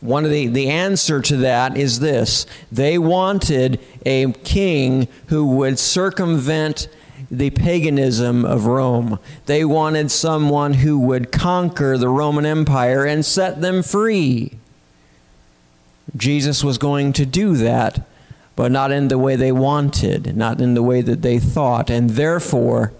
One 0.00 0.24
of 0.24 0.30
the, 0.30 0.46
the 0.46 0.68
answer 0.68 1.20
to 1.22 1.36
that 1.38 1.76
is 1.76 2.00
this 2.00 2.46
they 2.70 2.98
wanted 2.98 3.80
a 4.04 4.32
king 4.32 5.08
who 5.26 5.46
would 5.56 5.78
circumvent 5.78 6.88
the 7.30 7.50
paganism 7.50 8.44
of 8.44 8.66
Rome. 8.66 9.18
They 9.46 9.64
wanted 9.64 10.10
someone 10.10 10.74
who 10.74 10.98
would 11.00 11.32
conquer 11.32 11.98
the 11.98 12.08
Roman 12.08 12.46
Empire 12.46 13.04
and 13.04 13.24
set 13.24 13.60
them 13.60 13.82
free. 13.82 14.58
Jesus 16.16 16.64
was 16.64 16.78
going 16.78 17.12
to 17.14 17.26
do 17.26 17.56
that, 17.56 18.06
but 18.58 18.72
not 18.72 18.90
in 18.90 19.06
the 19.06 19.16
way 19.16 19.36
they 19.36 19.52
wanted, 19.52 20.36
not 20.36 20.60
in 20.60 20.74
the 20.74 20.82
way 20.82 21.00
that 21.00 21.22
they 21.22 21.38
thought, 21.38 21.88
and 21.88 22.10
therefore 22.10 22.92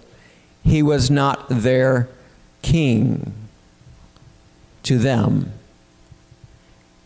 he 0.63 0.81
was 0.81 1.11
not 1.11 1.49
their 1.49 2.07
king 2.61 3.33
to 4.83 4.97
them. 4.97 5.51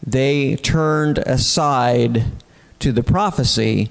They 0.05 0.55
turned 0.55 1.17
aside 1.17 2.25
to 2.77 2.91
the 2.91 3.01
prophecy 3.01 3.89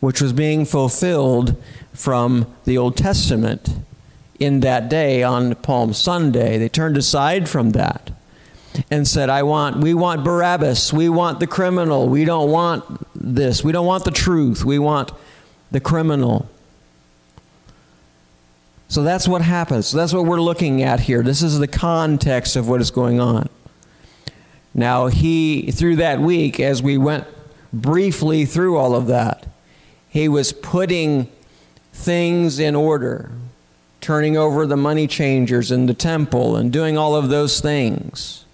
which 0.00 0.20
was 0.20 0.32
being 0.32 0.64
fulfilled 0.64 1.54
from 1.92 2.52
the 2.64 2.76
Old 2.76 2.96
Testament 2.96 3.76
in 4.40 4.58
that 4.58 4.88
day 4.88 5.22
on 5.22 5.54
Palm 5.54 5.92
Sunday. 5.92 6.58
They 6.58 6.68
turned 6.68 6.96
aside 6.96 7.48
from 7.48 7.70
that 7.70 8.10
and 8.90 9.06
said, 9.06 9.30
I 9.30 9.44
want, 9.44 9.76
we 9.76 9.94
want 9.94 10.24
Barabbas. 10.24 10.92
We 10.92 11.08
want 11.08 11.38
the 11.38 11.46
criminal. 11.46 12.08
We 12.08 12.24
don't 12.24 12.50
want 12.50 13.03
this. 13.24 13.64
We 13.64 13.72
don't 13.72 13.86
want 13.86 14.04
the 14.04 14.10
truth. 14.10 14.64
We 14.64 14.78
want 14.78 15.12
the 15.70 15.80
criminal. 15.80 16.48
So 18.88 19.02
that's 19.02 19.26
what 19.26 19.42
happens. 19.42 19.88
So 19.88 19.96
that's 19.96 20.12
what 20.12 20.24
we're 20.24 20.40
looking 20.40 20.82
at 20.82 21.00
here. 21.00 21.22
This 21.22 21.42
is 21.42 21.58
the 21.58 21.66
context 21.66 22.56
of 22.56 22.68
what 22.68 22.80
is 22.80 22.90
going 22.90 23.20
on. 23.20 23.48
Now, 24.74 25.06
he, 25.06 25.70
through 25.70 25.96
that 25.96 26.20
week, 26.20 26.58
as 26.60 26.82
we 26.82 26.98
went 26.98 27.26
briefly 27.72 28.44
through 28.44 28.76
all 28.76 28.94
of 28.94 29.06
that, 29.06 29.46
he 30.08 30.28
was 30.28 30.52
putting 30.52 31.28
things 31.92 32.58
in 32.58 32.74
order, 32.74 33.30
turning 34.00 34.36
over 34.36 34.66
the 34.66 34.76
money 34.76 35.06
changers 35.06 35.70
in 35.70 35.86
the 35.86 35.94
temple 35.94 36.56
and 36.56 36.72
doing 36.72 36.98
all 36.98 37.14
of 37.14 37.28
those 37.28 37.60
things, 37.60 38.44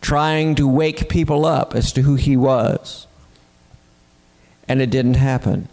trying 0.00 0.54
to 0.54 0.66
wake 0.66 1.08
people 1.08 1.44
up 1.44 1.74
as 1.74 1.92
to 1.92 2.02
who 2.02 2.14
he 2.14 2.36
was. 2.36 3.07
And 4.68 4.82
it 4.82 4.90
didn't 4.90 5.14
happen. 5.14 5.68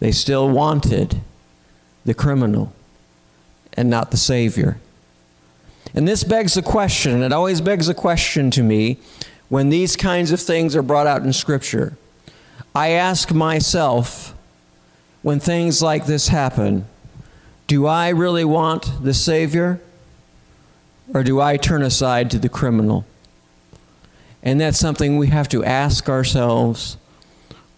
They 0.00 0.12
still 0.12 0.48
wanted 0.50 1.20
the 2.04 2.14
criminal 2.14 2.72
and 3.74 3.88
not 3.88 4.10
the 4.10 4.16
Savior. 4.16 4.78
And 5.94 6.08
this 6.08 6.24
begs 6.24 6.56
a 6.56 6.62
question, 6.62 7.22
it 7.22 7.32
always 7.32 7.60
begs 7.60 7.88
a 7.88 7.94
question 7.94 8.50
to 8.52 8.62
me 8.62 8.98
when 9.48 9.68
these 9.68 9.96
kinds 9.96 10.32
of 10.32 10.40
things 10.40 10.74
are 10.74 10.82
brought 10.82 11.06
out 11.06 11.22
in 11.22 11.32
Scripture. 11.32 11.96
I 12.74 12.90
ask 12.90 13.32
myself, 13.32 14.34
when 15.22 15.38
things 15.38 15.80
like 15.80 16.06
this 16.06 16.28
happen, 16.28 16.86
do 17.66 17.86
I 17.86 18.08
really 18.10 18.44
want 18.44 19.02
the 19.02 19.14
Savior 19.14 19.80
or 21.12 21.22
do 21.22 21.40
I 21.40 21.56
turn 21.56 21.82
aside 21.82 22.30
to 22.32 22.38
the 22.38 22.48
criminal? 22.48 23.06
And 24.42 24.60
that's 24.60 24.78
something 24.78 25.16
we 25.16 25.28
have 25.28 25.48
to 25.50 25.64
ask 25.64 26.08
ourselves 26.08 26.96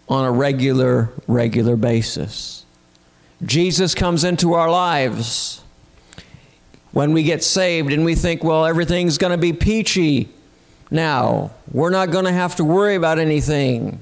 on 0.08 0.24
a 0.24 0.30
regular, 0.30 1.10
regular 1.26 1.76
basis. 1.76 2.64
Jesus 3.44 3.94
comes 3.94 4.24
into 4.24 4.54
our 4.54 4.70
lives 4.70 5.62
when 6.92 7.12
we 7.12 7.22
get 7.22 7.44
saved 7.44 7.92
and 7.92 8.04
we 8.04 8.14
think, 8.14 8.42
well, 8.42 8.64
everything's 8.64 9.18
going 9.18 9.32
to 9.32 9.38
be 9.38 9.52
peachy 9.52 10.28
now. 10.90 11.50
We're 11.70 11.90
not 11.90 12.10
going 12.10 12.24
to 12.24 12.32
have 12.32 12.56
to 12.56 12.64
worry 12.64 12.94
about 12.94 13.18
anything. 13.18 14.00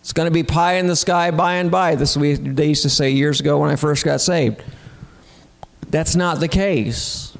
It's 0.00 0.12
going 0.12 0.26
to 0.26 0.32
be 0.32 0.42
pie 0.42 0.74
in 0.74 0.86
the 0.86 0.96
sky 0.96 1.30
by 1.30 1.56
and 1.56 1.70
by. 1.70 1.94
This 1.94 2.16
we 2.16 2.34
they 2.34 2.68
used 2.68 2.82
to 2.82 2.90
say 2.90 3.10
years 3.10 3.40
ago 3.40 3.58
when 3.58 3.70
I 3.70 3.76
first 3.76 4.04
got 4.04 4.20
saved. 4.22 4.62
That's 5.90 6.16
not 6.16 6.40
the 6.40 6.48
case. 6.48 7.36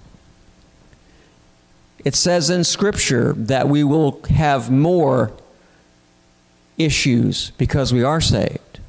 It 2.05 2.15
says 2.15 2.50
in 2.50 2.65
Scripture 2.65 3.33
that 3.35 3.69
we 3.69 3.85
will 3.85 4.23
have 4.25 4.71
more 4.71 5.33
issues 6.85 7.51
because 7.53 7.93
we 7.93 8.03
are 8.03 8.21
saved. 8.21 8.81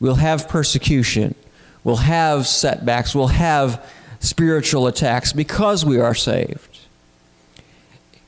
We'll 0.00 0.16
have 0.16 0.48
persecution. 0.48 1.34
We'll 1.84 1.96
have 1.96 2.46
setbacks. 2.46 3.14
We'll 3.14 3.28
have 3.28 3.84
spiritual 4.18 4.86
attacks 4.86 5.32
because 5.32 5.84
we 5.84 5.98
are 5.98 6.14
saved. 6.14 6.80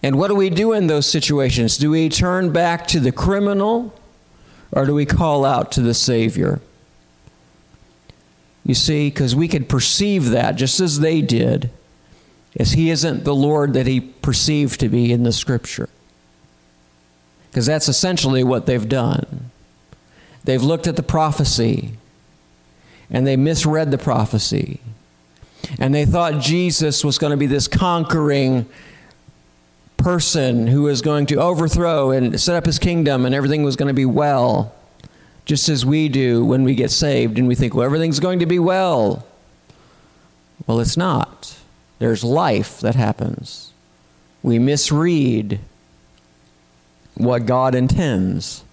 And 0.03 0.19
what 0.19 0.29
do 0.29 0.35
we 0.35 0.51
do 0.51 0.73
in 0.73 0.89
those 0.89 1.07
situations? 1.07 1.77
Do 1.77 1.91
we 1.91 2.09
turn 2.09 2.53
back 2.53 2.87
to 2.89 3.01
the 3.01 3.13
criminal 3.13 3.95
or 4.73 4.85
do 4.87 4.95
we 4.95 5.07
call 5.07 5.45
out 5.45 5.71
to 5.73 5.81
the 5.81 5.95
Savior? 5.95 6.61
You 8.65 8.75
see, 8.75 9.09
because 9.09 9.35
we 9.35 9.49
could 9.49 9.69
perceive 9.69 10.31
that 10.31 10.57
just 10.57 10.81
as 10.81 11.01
they 11.01 11.21
did, 11.21 11.71
as 12.59 12.73
He 12.73 12.91
isn't 12.91 13.25
the 13.25 13.35
Lord 13.35 13.75
that 13.75 13.87
He 13.87 14.01
perceived 14.01 14.81
to 14.81 14.89
be 14.89 15.13
in 15.13 15.23
the 15.23 15.33
Scripture. 15.33 15.89
Because 17.53 17.67
that's 17.67 17.87
essentially 17.87 18.43
what 18.43 18.65
they've 18.65 18.89
done. 18.89 19.51
They've 20.45 20.63
looked 20.63 20.87
at 20.87 20.97
the 20.97 21.03
prophecy 21.03 21.93
and 23.11 23.27
they 23.27 23.37
misread 23.37 23.91
the 23.91 23.99
prophecy. 23.99 24.81
And 25.79 25.95
they 25.95 26.07
thought 26.07 26.41
Jesus 26.41 27.05
was 27.05 27.19
going 27.19 27.33
to 27.33 27.37
be 27.37 27.47
this 27.47 27.69
conquering 27.69 28.67
person 29.99 30.67
who 30.67 30.83
was 30.83 31.03
going 31.03 31.27
to 31.27 31.37
overthrow 31.37 32.11
and 32.11 32.41
set 32.41 32.57
up 32.57 32.65
his 32.65 32.79
kingdom 32.79 33.27
and 33.27 33.35
everything 33.35 33.63
was 33.63 33.77
going 33.77 33.89
to 33.89 33.95
be 33.95 34.07
well, 34.07 34.75
just 35.45 35.69
as 35.69 35.85
we 35.85 36.09
do 36.09 36.43
when 36.43 36.65
we 36.65 36.75
get 36.75 36.91
saved 36.91 37.39
and 37.39 37.47
we 37.47 37.55
think, 37.55 37.75
well, 37.75 37.85
everything's 37.85 38.19
going 38.19 38.39
to 38.39 38.47
be 38.47 38.59
well. 38.59 39.27
Well, 40.67 40.81
it's 40.81 40.97
not. 40.97 41.59
There's 41.99 42.25
life 42.25 42.81
that 42.81 42.95
happens. 42.95 43.73
We 44.43 44.59
misread 44.59 45.61
what 47.15 47.47
God 47.47 47.75
intends. 47.75 48.65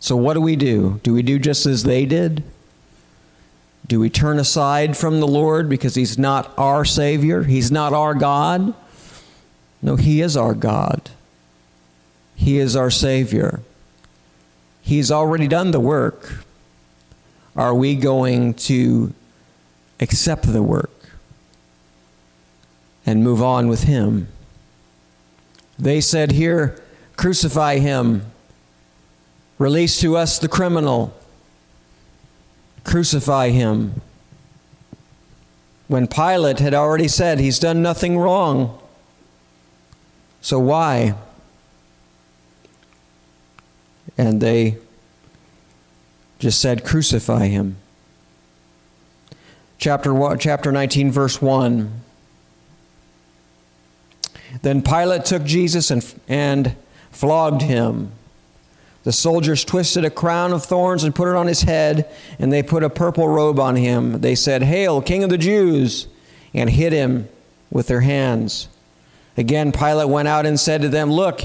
So, 0.00 0.16
what 0.16 0.34
do 0.34 0.40
we 0.40 0.56
do? 0.56 1.00
Do 1.02 1.12
we 1.12 1.22
do 1.22 1.38
just 1.38 1.66
as 1.66 1.84
they 1.84 2.06
did? 2.06 2.42
Do 3.86 4.00
we 4.00 4.10
turn 4.10 4.38
aside 4.38 4.96
from 4.96 5.20
the 5.20 5.28
Lord 5.28 5.68
because 5.68 5.94
He's 5.94 6.18
not 6.18 6.52
our 6.58 6.84
Savior? 6.84 7.44
He's 7.44 7.70
not 7.70 7.92
our 7.92 8.14
God? 8.14 8.74
No, 9.80 9.96
He 9.96 10.20
is 10.20 10.36
our 10.36 10.54
God. 10.54 11.10
He 12.34 12.58
is 12.58 12.74
our 12.74 12.90
Savior. 12.90 13.60
He's 14.80 15.10
already 15.10 15.46
done 15.46 15.70
the 15.70 15.80
work. 15.80 16.44
Are 17.54 17.74
we 17.74 17.94
going 17.94 18.54
to 18.54 19.12
accept 20.00 20.52
the 20.52 20.62
work 20.62 20.90
and 23.04 23.22
move 23.22 23.42
on 23.42 23.68
with 23.68 23.84
Him? 23.84 24.28
They 25.78 26.00
said, 26.00 26.32
Here, 26.32 26.82
crucify 27.16 27.78
Him, 27.78 28.26
release 29.58 30.00
to 30.00 30.16
us 30.16 30.38
the 30.38 30.48
criminal, 30.48 31.14
crucify 32.84 33.50
Him. 33.50 34.00
When 35.88 36.06
Pilate 36.06 36.58
had 36.58 36.72
already 36.72 37.06
said 37.06 37.38
he's 37.38 37.58
done 37.58 37.82
nothing 37.82 38.16
wrong. 38.16 38.78
So 40.40 40.58
why? 40.58 41.14
And 44.16 44.40
they 44.40 44.78
just 46.38 46.60
said, 46.60 46.84
Crucify 46.84 47.46
him. 47.46 47.76
chapter, 49.78 50.36
chapter 50.38 50.72
19, 50.72 51.12
verse 51.12 51.40
1. 51.40 52.00
Then 54.62 54.82
Pilate 54.82 55.24
took 55.24 55.44
Jesus 55.44 55.90
and, 55.90 56.14
and 56.26 56.74
flogged 57.12 57.62
him. 57.62 58.10
The 59.04 59.12
soldiers 59.12 59.64
twisted 59.64 60.04
a 60.04 60.10
crown 60.10 60.52
of 60.52 60.64
thorns 60.64 61.04
and 61.04 61.14
put 61.14 61.28
it 61.28 61.36
on 61.36 61.46
his 61.46 61.62
head, 61.62 62.10
and 62.38 62.52
they 62.52 62.62
put 62.62 62.82
a 62.82 62.90
purple 62.90 63.28
robe 63.28 63.58
on 63.60 63.76
him. 63.76 64.20
They 64.20 64.34
said, 64.34 64.62
Hail, 64.62 65.00
King 65.00 65.22
of 65.24 65.30
the 65.30 65.38
Jews! 65.38 66.08
and 66.54 66.70
hit 66.70 66.92
him 66.92 67.28
with 67.70 67.86
their 67.86 68.02
hands. 68.02 68.68
Again, 69.36 69.72
Pilate 69.72 70.08
went 70.08 70.28
out 70.28 70.44
and 70.44 70.60
said 70.60 70.82
to 70.82 70.88
them, 70.88 71.10
Look, 71.10 71.40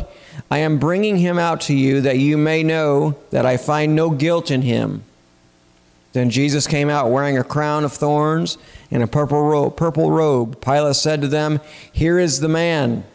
I 0.52 0.60
am 0.60 0.78
bringing 0.78 1.18
him 1.18 1.40
out 1.40 1.62
to 1.62 1.74
you 1.74 2.02
that 2.02 2.18
you 2.18 2.38
may 2.38 2.64
know 2.64 3.18
that 3.32 3.46
I 3.46 3.58
find 3.58 3.96
no 3.96 4.10
guilt 4.10 4.52
in 4.52 4.62
him. 4.62 5.04
Then 6.14 6.30
Jesus 6.30 6.68
came 6.68 6.90
out 6.90 7.12
wearing 7.12 7.38
a 7.38 7.44
crown 7.44 7.86
of 7.86 7.94
thorns 7.94 8.58
and 8.92 9.04
a 9.04 9.08
purple 9.08 9.44
robe. 9.44 9.78
Purple 9.78 10.12
robe. 10.12 10.60
Pilate 10.62 10.96
said 10.96 11.22
to 11.22 11.28
them, 11.28 11.62
Here 11.92 12.20
is 12.20 12.40
the 12.40 12.48
man. 12.50 13.06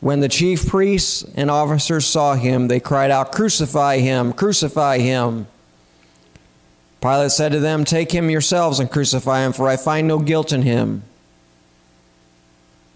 When 0.00 0.20
the 0.20 0.28
chief 0.28 0.66
priests 0.66 1.24
and 1.34 1.50
officers 1.50 2.06
saw 2.06 2.34
him, 2.34 2.68
they 2.68 2.80
cried 2.80 3.10
out, 3.10 3.32
Crucify 3.32 3.98
him! 3.98 4.32
Crucify 4.32 4.98
him! 4.98 5.46
Pilate 7.02 7.30
said 7.30 7.52
to 7.52 7.60
them, 7.60 7.84
Take 7.84 8.12
him 8.12 8.30
yourselves 8.30 8.80
and 8.80 8.90
crucify 8.90 9.44
him, 9.44 9.52
for 9.52 9.68
I 9.68 9.76
find 9.76 10.08
no 10.08 10.18
guilt 10.18 10.52
in 10.52 10.62
him. 10.62 11.02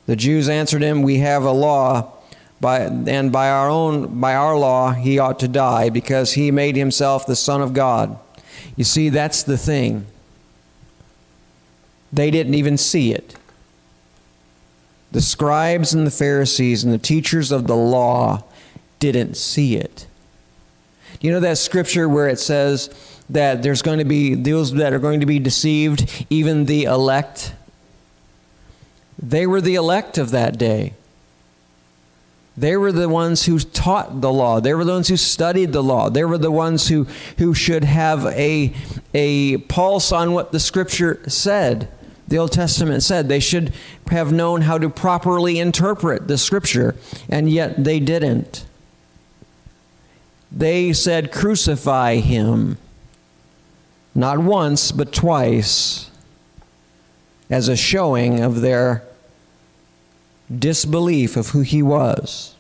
The 0.07 0.17
Jews 0.17 0.49
answered 0.49 0.83
him, 0.83 1.03
We 1.03 1.19
have 1.19 1.45
a 1.45 1.51
law, 1.51 2.13
by, 2.61 2.81
and 2.81 3.31
by 3.31 3.51
our 3.51 3.69
own 3.69 4.21
by 4.21 4.35
our 4.35 4.57
law 4.57 4.93
he 4.93 5.19
ought 5.19 5.39
to 5.41 5.49
die, 5.49 5.91
because 5.91 6.33
he 6.33 6.51
made 6.51 6.77
himself 6.77 7.27
the 7.27 7.37
Son 7.37 7.61
of 7.63 7.73
God. 7.73 8.19
You 8.77 8.85
see, 8.85 9.09
that's 9.11 9.43
the 9.43 9.59
thing. 9.59 10.07
They 12.13 12.31
didn't 12.31 12.55
even 12.55 12.77
see 12.77 13.13
it 13.13 13.37
the 15.15 15.23
scribes 15.23 15.95
and 15.95 16.05
the 16.05 16.11
Pharisees 16.11 16.83
and 16.83 16.93
the 16.93 16.99
teachers 16.99 17.53
of 17.53 17.69
the 17.69 17.77
law 17.77 18.43
didn't 18.99 19.37
see 19.37 19.77
it. 19.77 20.09
You 21.21 21.31
know 21.31 21.39
that 21.39 21.57
scripture 21.59 22.09
where 22.09 22.27
it 22.27 22.41
says 22.41 22.91
that 23.31 23.63
there's 23.63 23.81
going 23.81 24.01
to 24.01 24.05
be 24.05 24.35
those 24.35 24.73
that 24.73 24.93
are 24.93 24.99
going 24.99 25.21
to 25.21 25.27
be 25.27 25.39
deceived, 25.39 26.27
even 26.31 26.65
the 26.65 26.83
elect? 26.83 27.55
They 29.17 29.47
were 29.47 29.61
the 29.61 29.77
elect 29.77 30.19
of 30.19 30.33
that 30.33 30.59
day. 30.59 30.95
They 32.57 32.77
were 32.77 32.91
the 32.91 33.09
ones 33.09 33.45
who 33.45 33.61
taught 33.61 34.21
the 34.21 34.33
law. 34.33 34.59
They 34.59 34.75
were 34.75 34.85
the 34.85 34.95
ones 34.95 35.07
who 35.07 35.17
studied 35.17 35.73
the 35.73 35.83
law. 35.83 36.11
They 36.11 36.25
were 36.25 36.39
the 36.39 36.51
ones 36.51 36.89
who, 36.89 37.07
who 37.39 37.55
should 37.55 37.85
have 37.85 38.27
a, 38.27 38.75
a 39.15 39.59
pulse 39.59 40.11
on 40.11 40.33
what 40.33 40.51
the 40.51 40.59
scripture 40.59 41.23
said 41.29 41.89
the 42.29 42.39
Old 42.39 42.53
Testament 42.53 43.03
said. 43.03 43.29
They 43.29 43.41
should 43.41 43.73
have 44.11 44.33
known 44.33 44.63
how 44.63 44.79
to 44.79 44.89
properly 44.89 45.59
interpret 45.59 46.29
the 46.29 46.39
scripture, 46.39 46.95
and 47.29 47.51
yet 47.51 47.83
they 47.83 48.01
didn't. 48.01 48.67
They 50.51 50.93
said, 50.93 51.33
Crucify 51.33 52.17
him. 52.17 52.79
Not 54.15 54.39
once, 54.39 54.93
but 54.93 55.13
twice, 55.13 56.11
as 57.51 57.69
a 57.69 57.77
showing 57.77 58.41
of 58.41 58.61
their 58.61 59.03
disbelief 60.57 61.37
of 61.37 61.49
who 61.49 61.63
he 61.63 61.83
was. 61.83 62.55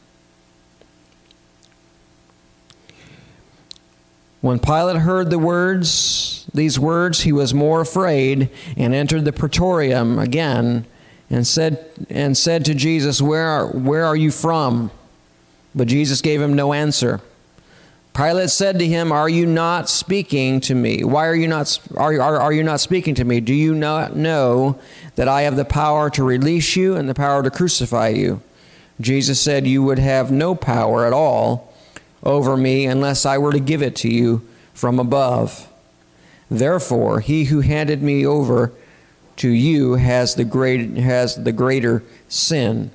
When 4.40 4.58
Pilate 4.58 4.96
heard 4.96 5.30
the 5.30 5.38
words, 5.38 6.43
these 6.54 6.78
words, 6.78 7.22
he 7.22 7.32
was 7.32 7.52
more 7.52 7.80
afraid 7.80 8.48
and 8.76 8.94
entered 8.94 9.24
the 9.24 9.32
praetorium 9.32 10.18
again 10.18 10.86
and 11.28 11.46
said, 11.46 11.84
and 12.08 12.36
said 12.36 12.64
to 12.64 12.74
Jesus, 12.74 13.20
where 13.20 13.46
are, 13.46 13.66
where 13.68 14.06
are 14.06 14.16
you 14.16 14.30
from? 14.30 14.90
But 15.74 15.88
Jesus 15.88 16.20
gave 16.20 16.40
him 16.40 16.54
no 16.54 16.72
answer. 16.72 17.20
Pilate 18.14 18.50
said 18.50 18.78
to 18.78 18.86
him, 18.86 19.10
Are 19.10 19.28
you 19.28 19.44
not 19.44 19.88
speaking 19.88 20.60
to 20.60 20.74
me? 20.76 21.02
Why 21.02 21.26
are 21.26 21.34
you 21.34 21.48
not, 21.48 21.80
are, 21.96 22.20
are, 22.20 22.40
are 22.40 22.52
you 22.52 22.62
not 22.62 22.78
speaking 22.78 23.16
to 23.16 23.24
me? 23.24 23.40
Do 23.40 23.52
you 23.52 23.74
not 23.74 24.14
know 24.14 24.78
that 25.16 25.26
I 25.26 25.42
have 25.42 25.56
the 25.56 25.64
power 25.64 26.10
to 26.10 26.22
release 26.22 26.76
you 26.76 26.94
and 26.94 27.08
the 27.08 27.14
power 27.14 27.42
to 27.42 27.50
crucify 27.50 28.10
you? 28.10 28.40
Jesus 29.00 29.40
said, 29.40 29.66
You 29.66 29.82
would 29.82 29.98
have 29.98 30.30
no 30.30 30.54
power 30.54 31.04
at 31.04 31.12
all 31.12 31.74
over 32.22 32.56
me 32.56 32.86
unless 32.86 33.26
I 33.26 33.36
were 33.38 33.52
to 33.52 33.58
give 33.58 33.82
it 33.82 33.96
to 33.96 34.08
you 34.08 34.46
from 34.72 35.00
above. 35.00 35.68
Therefore, 36.58 37.20
he 37.20 37.44
who 37.44 37.60
handed 37.60 38.02
me 38.02 38.24
over 38.24 38.72
to 39.36 39.48
you 39.48 39.94
has 39.94 40.34
the, 40.34 40.44
great, 40.44 40.96
has 40.96 41.42
the 41.42 41.52
greater 41.52 42.02
sin. 42.28 42.90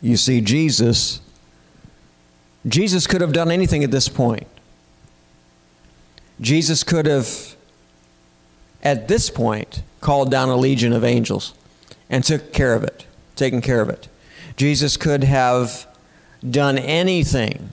You 0.00 0.16
see, 0.16 0.40
Jesus, 0.40 1.20
Jesus 2.66 3.06
could 3.06 3.20
have 3.20 3.32
done 3.32 3.50
anything 3.50 3.84
at 3.84 3.90
this 3.90 4.08
point. 4.08 4.46
Jesus 6.40 6.82
could 6.82 7.04
have, 7.04 7.54
at 8.82 9.08
this 9.08 9.28
point, 9.28 9.82
called 10.00 10.30
down 10.30 10.48
a 10.48 10.56
legion 10.56 10.94
of 10.94 11.04
angels 11.04 11.52
and 12.08 12.24
took 12.24 12.54
care 12.54 12.74
of 12.74 12.82
it, 12.82 13.04
taken 13.36 13.60
care 13.60 13.82
of 13.82 13.90
it. 13.90 14.08
Jesus 14.56 14.96
could 14.96 15.24
have 15.24 15.86
done 16.48 16.78
anything. 16.78 17.70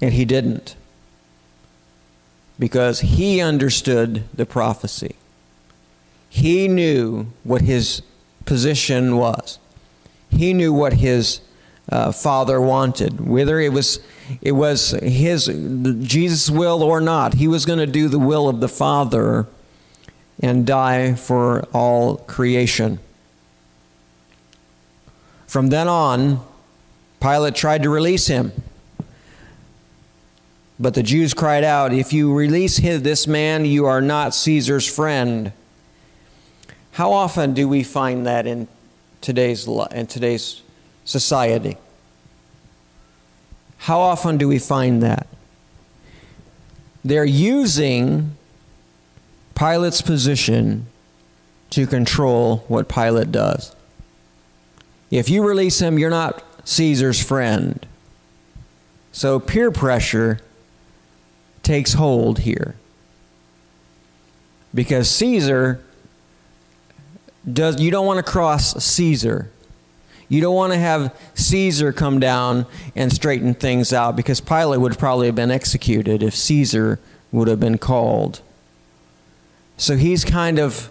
And 0.00 0.12
he 0.12 0.24
didn't. 0.24 0.74
Because 2.62 3.00
he 3.00 3.40
understood 3.40 4.22
the 4.32 4.46
prophecy. 4.46 5.16
He 6.28 6.68
knew 6.68 7.26
what 7.42 7.62
his 7.62 8.02
position 8.44 9.16
was. 9.16 9.58
He 10.30 10.54
knew 10.54 10.72
what 10.72 10.92
his 10.92 11.40
uh, 11.88 12.12
father 12.12 12.60
wanted, 12.60 13.26
whether 13.26 13.58
it 13.58 13.72
was 13.72 13.98
it 14.40 14.52
was 14.52 14.92
his 15.02 15.46
Jesus' 15.46 16.50
will 16.50 16.84
or 16.84 17.00
not. 17.00 17.34
He 17.34 17.48
was 17.48 17.66
going 17.66 17.80
to 17.80 17.86
do 18.00 18.08
the 18.08 18.20
will 18.20 18.48
of 18.48 18.60
the 18.60 18.68
Father 18.68 19.48
and 20.38 20.64
die 20.64 21.14
for 21.14 21.64
all 21.72 22.18
creation. 22.18 23.00
From 25.48 25.70
then 25.70 25.88
on, 25.88 26.40
Pilate 27.20 27.56
tried 27.56 27.82
to 27.82 27.90
release 27.90 28.28
him. 28.28 28.52
But 30.82 30.94
the 30.94 31.02
Jews 31.04 31.32
cried 31.32 31.62
out, 31.62 31.92
If 31.92 32.12
you 32.12 32.34
release 32.34 32.78
this 32.78 33.28
man, 33.28 33.64
you 33.64 33.86
are 33.86 34.00
not 34.00 34.34
Caesar's 34.34 34.84
friend. 34.84 35.52
How 36.90 37.12
often 37.12 37.54
do 37.54 37.68
we 37.68 37.84
find 37.84 38.26
that 38.26 38.48
in 38.48 38.66
today's, 39.20 39.68
in 39.68 40.08
today's 40.08 40.60
society? 41.04 41.76
How 43.78 44.00
often 44.00 44.38
do 44.38 44.48
we 44.48 44.58
find 44.58 45.00
that? 45.04 45.28
They're 47.04 47.24
using 47.24 48.36
Pilate's 49.54 50.02
position 50.02 50.86
to 51.70 51.86
control 51.86 52.64
what 52.66 52.88
Pilate 52.88 53.30
does. 53.30 53.76
If 55.12 55.30
you 55.30 55.46
release 55.46 55.80
him, 55.80 55.96
you're 55.96 56.10
not 56.10 56.42
Caesar's 56.66 57.22
friend. 57.22 57.86
So 59.12 59.38
peer 59.38 59.70
pressure 59.70 60.40
takes 61.62 61.94
hold 61.94 62.40
here. 62.40 62.74
Because 64.74 65.10
Caesar 65.10 65.82
does 67.50 67.80
you 67.80 67.90
don't 67.90 68.06
want 68.06 68.24
to 68.24 68.30
cross 68.30 68.82
Caesar. 68.84 69.50
You 70.28 70.40
don't 70.40 70.54
want 70.54 70.72
to 70.72 70.78
have 70.78 71.14
Caesar 71.34 71.92
come 71.92 72.18
down 72.18 72.66
and 72.96 73.12
straighten 73.12 73.52
things 73.54 73.92
out 73.92 74.16
because 74.16 74.40
Pilate 74.40 74.80
would 74.80 74.98
probably 74.98 75.26
have 75.26 75.34
been 75.34 75.50
executed 75.50 76.22
if 76.22 76.34
Caesar 76.34 76.98
would 77.32 77.48
have 77.48 77.60
been 77.60 77.78
called. 77.78 78.40
So 79.76 79.96
he's 79.96 80.24
kind 80.24 80.58
of 80.58 80.90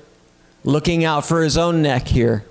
looking 0.64 1.04
out 1.04 1.26
for 1.26 1.42
his 1.42 1.58
own 1.58 1.82
neck 1.82 2.08
here. 2.08 2.46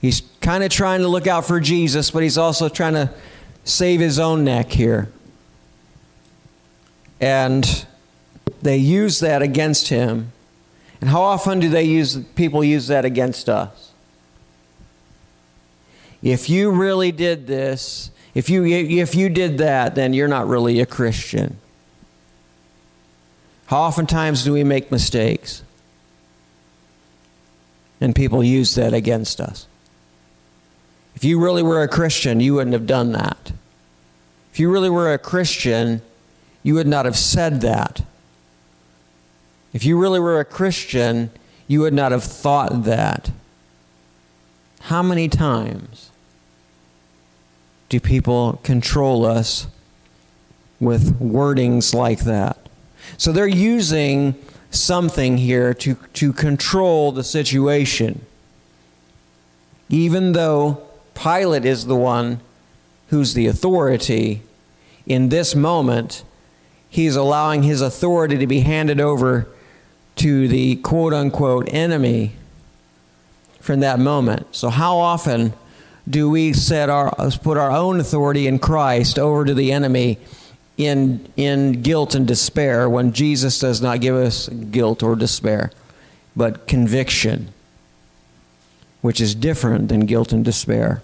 He's 0.00 0.22
kind 0.40 0.62
of 0.62 0.70
trying 0.70 1.00
to 1.00 1.08
look 1.08 1.26
out 1.26 1.44
for 1.44 1.60
Jesus, 1.60 2.10
but 2.10 2.22
he's 2.22 2.38
also 2.38 2.68
trying 2.68 2.94
to 2.94 3.10
save 3.64 4.00
his 4.00 4.18
own 4.18 4.44
neck 4.44 4.70
here. 4.70 5.10
And 7.20 7.86
they 8.62 8.76
use 8.76 9.20
that 9.20 9.42
against 9.42 9.88
him. 9.88 10.32
And 11.00 11.10
how 11.10 11.22
often 11.22 11.60
do 11.60 11.68
they 11.68 11.84
use 11.84 12.16
people 12.34 12.62
use 12.62 12.88
that 12.88 13.04
against 13.04 13.48
us? 13.48 13.92
If 16.22 16.50
you 16.50 16.70
really 16.70 17.12
did 17.12 17.46
this, 17.46 18.10
if 18.34 18.50
you 18.50 18.64
if 18.64 19.14
you 19.14 19.28
did 19.28 19.58
that, 19.58 19.94
then 19.94 20.12
you're 20.12 20.28
not 20.28 20.46
really 20.46 20.80
a 20.80 20.86
Christian. 20.86 21.56
How 23.66 23.78
oftentimes 23.82 24.44
do 24.44 24.52
we 24.52 24.64
make 24.64 24.90
mistakes? 24.90 25.62
And 28.00 28.14
people 28.14 28.42
use 28.42 28.74
that 28.74 28.92
against 28.92 29.40
us. 29.40 29.66
If 31.14 31.24
you 31.24 31.40
really 31.40 31.62
were 31.62 31.82
a 31.82 31.88
Christian, 31.88 32.40
you 32.40 32.54
wouldn't 32.54 32.72
have 32.72 32.86
done 32.86 33.12
that. 33.12 33.52
If 34.52 34.58
you 34.58 34.70
really 34.70 34.90
were 34.90 35.12
a 35.12 35.18
Christian, 35.18 36.02
you 36.62 36.74
would 36.74 36.86
not 36.86 37.04
have 37.04 37.16
said 37.16 37.60
that. 37.62 38.02
If 39.72 39.84
you 39.84 39.98
really 39.98 40.20
were 40.20 40.40
a 40.40 40.44
Christian, 40.44 41.30
you 41.66 41.80
would 41.80 41.94
not 41.94 42.12
have 42.12 42.24
thought 42.24 42.84
that. 42.84 43.30
How 44.82 45.02
many 45.02 45.28
times 45.28 46.10
do 47.88 48.00
people 48.00 48.60
control 48.62 49.24
us 49.24 49.66
with 50.80 51.20
wordings 51.20 51.94
like 51.94 52.20
that? 52.20 52.58
So 53.16 53.32
they're 53.32 53.46
using 53.46 54.34
something 54.70 55.38
here 55.38 55.74
to, 55.74 55.94
to 56.14 56.32
control 56.32 57.12
the 57.12 57.24
situation. 57.24 58.24
Even 59.88 60.32
though 60.32 60.82
Pilate 61.14 61.64
is 61.64 61.86
the 61.86 61.96
one 61.96 62.40
who's 63.08 63.34
the 63.34 63.46
authority, 63.46 64.42
in 65.06 65.28
this 65.28 65.54
moment, 65.54 66.22
he's 66.90 67.16
allowing 67.16 67.62
his 67.62 67.80
authority 67.80 68.36
to 68.36 68.46
be 68.46 68.60
handed 68.60 69.00
over 69.00 69.46
to 70.16 70.48
the 70.48 70.76
quote 70.76 71.14
unquote 71.14 71.72
enemy 71.72 72.32
from 73.60 73.80
that 73.80 73.98
moment. 73.98 74.46
So, 74.54 74.68
how 74.68 74.98
often 74.98 75.54
do 76.08 76.28
we 76.28 76.52
set 76.52 76.90
our, 76.90 77.14
put 77.42 77.56
our 77.56 77.70
own 77.70 78.00
authority 78.00 78.46
in 78.46 78.58
Christ 78.58 79.18
over 79.18 79.44
to 79.44 79.54
the 79.54 79.72
enemy 79.72 80.18
in, 80.76 81.26
in 81.36 81.82
guilt 81.82 82.14
and 82.14 82.26
despair 82.26 82.88
when 82.88 83.12
Jesus 83.12 83.58
does 83.60 83.80
not 83.80 84.00
give 84.00 84.16
us 84.16 84.48
guilt 84.48 85.02
or 85.02 85.14
despair, 85.14 85.70
but 86.34 86.66
conviction, 86.66 87.52
which 89.02 89.20
is 89.20 89.34
different 89.34 89.88
than 89.88 90.00
guilt 90.00 90.32
and 90.32 90.44
despair? 90.44 91.02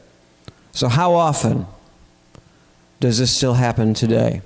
So, 0.72 0.88
how 0.88 1.14
often 1.14 1.66
does 2.98 3.18
this 3.18 3.30
still 3.34 3.54
happen 3.54 3.94
today? 3.94 4.42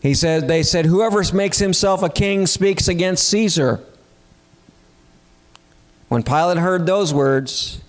He 0.00 0.14
said, 0.14 0.48
they 0.48 0.62
said, 0.62 0.86
whoever 0.86 1.22
makes 1.34 1.58
himself 1.58 2.02
a 2.02 2.08
king 2.08 2.46
speaks 2.46 2.88
against 2.88 3.28
Caesar. 3.28 3.80
When 6.08 6.22
Pilate 6.22 6.58
heard 6.58 6.86
those 6.86 7.12
words, 7.12 7.80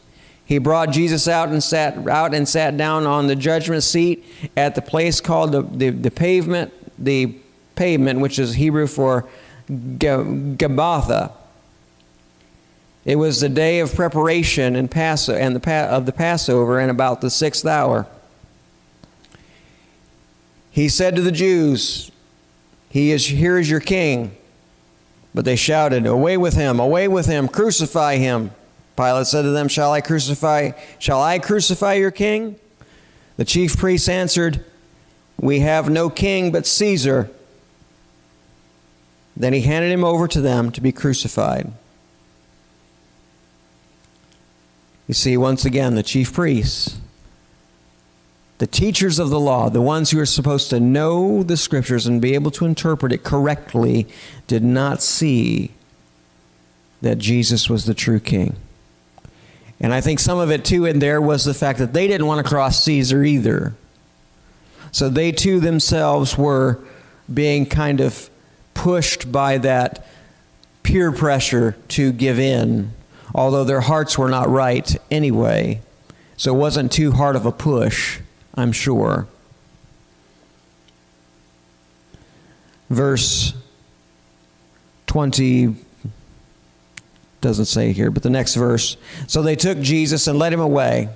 he 0.45 0.58
brought 0.58 0.91
Jesus 0.91 1.28
out 1.28 1.50
and 1.50 1.63
sat 1.63 2.08
out 2.10 2.34
and 2.34 2.47
sat 2.47 2.76
down 2.76 3.08
on 3.08 3.28
the 3.28 3.36
judgment 3.36 3.84
seat 3.84 4.26
at 4.58 4.76
the 4.76 4.82
place 4.82 5.21
called 5.21 5.54
the, 5.54 5.62
the, 5.62 5.89
the 5.89 6.12
pavement, 6.12 6.74
the 7.04 7.38
pavement, 7.76 8.19
which 8.19 8.38
is 8.38 8.56
Hebrew 8.56 8.88
for 8.88 9.30
Gabbatha. 9.69 11.32
It 13.06 13.15
was 13.15 13.39
the 13.39 13.50
day 13.50 13.80
of 13.80 13.95
preparation 13.95 14.76
and, 14.76 14.91
Pass- 14.91 15.30
and 15.30 15.56
the, 15.56 15.71
of 15.71 16.06
the 16.06 16.12
Passover 16.12 16.80
and 16.80 16.91
about 16.91 17.21
the 17.21 17.30
sixth 17.30 17.65
hour. 17.65 18.06
He 20.71 20.88
said 20.88 21.15
to 21.17 21.21
the 21.21 21.31
Jews, 21.31 22.12
He 22.89 23.12
is 23.12 23.27
here 23.27 23.60
is 23.60 23.69
your 23.69 23.81
king. 23.81 24.36
But 25.34 25.45
they 25.45 25.55
shouted, 25.55 26.05
Away 26.05 26.38
with 26.38 26.55
him, 26.55 26.79
away 26.79 27.07
with 27.07 27.25
him, 27.25 27.47
crucify 27.47 28.17
him. 28.17 28.51
Pilate 28.97 29.27
said 29.27 29.43
to 29.43 29.51
them, 29.51 29.67
Shall 29.67 29.91
I 29.91 30.01
crucify 30.01 30.71
shall 30.99 31.21
I 31.21 31.39
crucify 31.39 31.93
your 31.93 32.12
king? 32.12 32.57
The 33.38 33.45
chief 33.45 33.77
priests 33.77 34.10
answered, 34.10 34.63
We 35.38 35.60
have 35.60 35.89
no 35.89 36.10
king 36.10 36.51
but 36.51 36.65
Caesar. 36.65 37.29
Then 39.36 39.53
he 39.53 39.62
handed 39.62 39.91
him 39.91 40.03
over 40.03 40.27
to 40.27 40.41
them 40.41 40.71
to 40.71 40.81
be 40.81 40.91
crucified. 40.91 41.71
You 45.07 45.13
see, 45.13 45.36
once 45.36 45.65
again, 45.65 45.95
the 45.95 46.03
chief 46.03 46.31
priests, 46.31 47.00
the 48.62 48.67
teachers 48.67 49.17
of 49.17 49.32
the 49.32 49.39
law, 49.39 49.71
the 49.71 49.82
ones 49.82 50.12
who 50.12 50.19
are 50.19 50.26
supposed 50.28 50.69
to 50.69 50.80
know 50.80 51.41
the 51.41 51.58
scriptures 51.58 52.06
and 52.06 52.21
be 52.21 52.36
able 52.36 52.52
to 52.52 52.63
interpret 52.63 53.12
it 53.12 53.24
correctly, 53.24 54.06
did 54.45 54.63
not 54.63 55.02
see 55.02 55.71
that 57.02 57.17
Jesus 57.17 57.67
was 57.71 57.86
the 57.86 57.95
true 57.95 58.19
king. 58.19 58.56
And 59.80 59.91
I 59.91 60.00
think 60.00 60.19
some 60.19 60.38
of 60.38 60.52
it 60.52 60.63
too 60.63 60.86
in 60.86 61.00
there 61.00 61.19
was 61.19 61.43
the 61.43 61.56
fact 61.56 61.80
that 61.80 61.93
they 61.93 62.06
didn't 62.06 62.28
want 62.28 62.45
to 62.45 62.47
cross 62.47 62.84
Caesar 62.84 63.24
either. 63.24 63.74
So 64.91 65.10
they 65.10 65.32
too 65.32 65.60
themselves 65.60 66.38
were 66.38 66.78
being 67.34 67.65
kind 67.65 68.00
of 68.00 68.30
pushed 68.76 69.32
by 69.32 69.58
that 69.58 70.06
peer 70.84 71.12
pressure 71.12 71.76
to 71.88 72.12
give 72.12 72.38
in, 72.38 72.91
although 73.34 73.63
their 73.63 73.82
hearts 73.82 74.19
were 74.19 74.30
not 74.30 74.50
right 74.50 74.95
anyway. 75.10 75.82
So 76.38 76.54
it 76.54 76.60
wasn't 76.60 76.91
too 76.91 77.13
hard 77.13 77.36
of 77.36 77.47
a 77.47 77.52
push, 77.52 78.19
I'm 78.55 78.71
sure. 78.71 79.27
Verse 82.89 83.53
20 85.07 85.75
doesn't 87.41 87.65
say 87.65 87.91
here, 87.91 88.11
but 88.11 88.23
the 88.23 88.29
next 88.29 88.55
verse. 88.55 88.97
So 89.27 89.41
they 89.41 89.55
took 89.55 89.79
Jesus 89.79 90.27
and 90.27 90.37
led 90.37 90.53
him 90.53 90.59
away. 90.59 91.09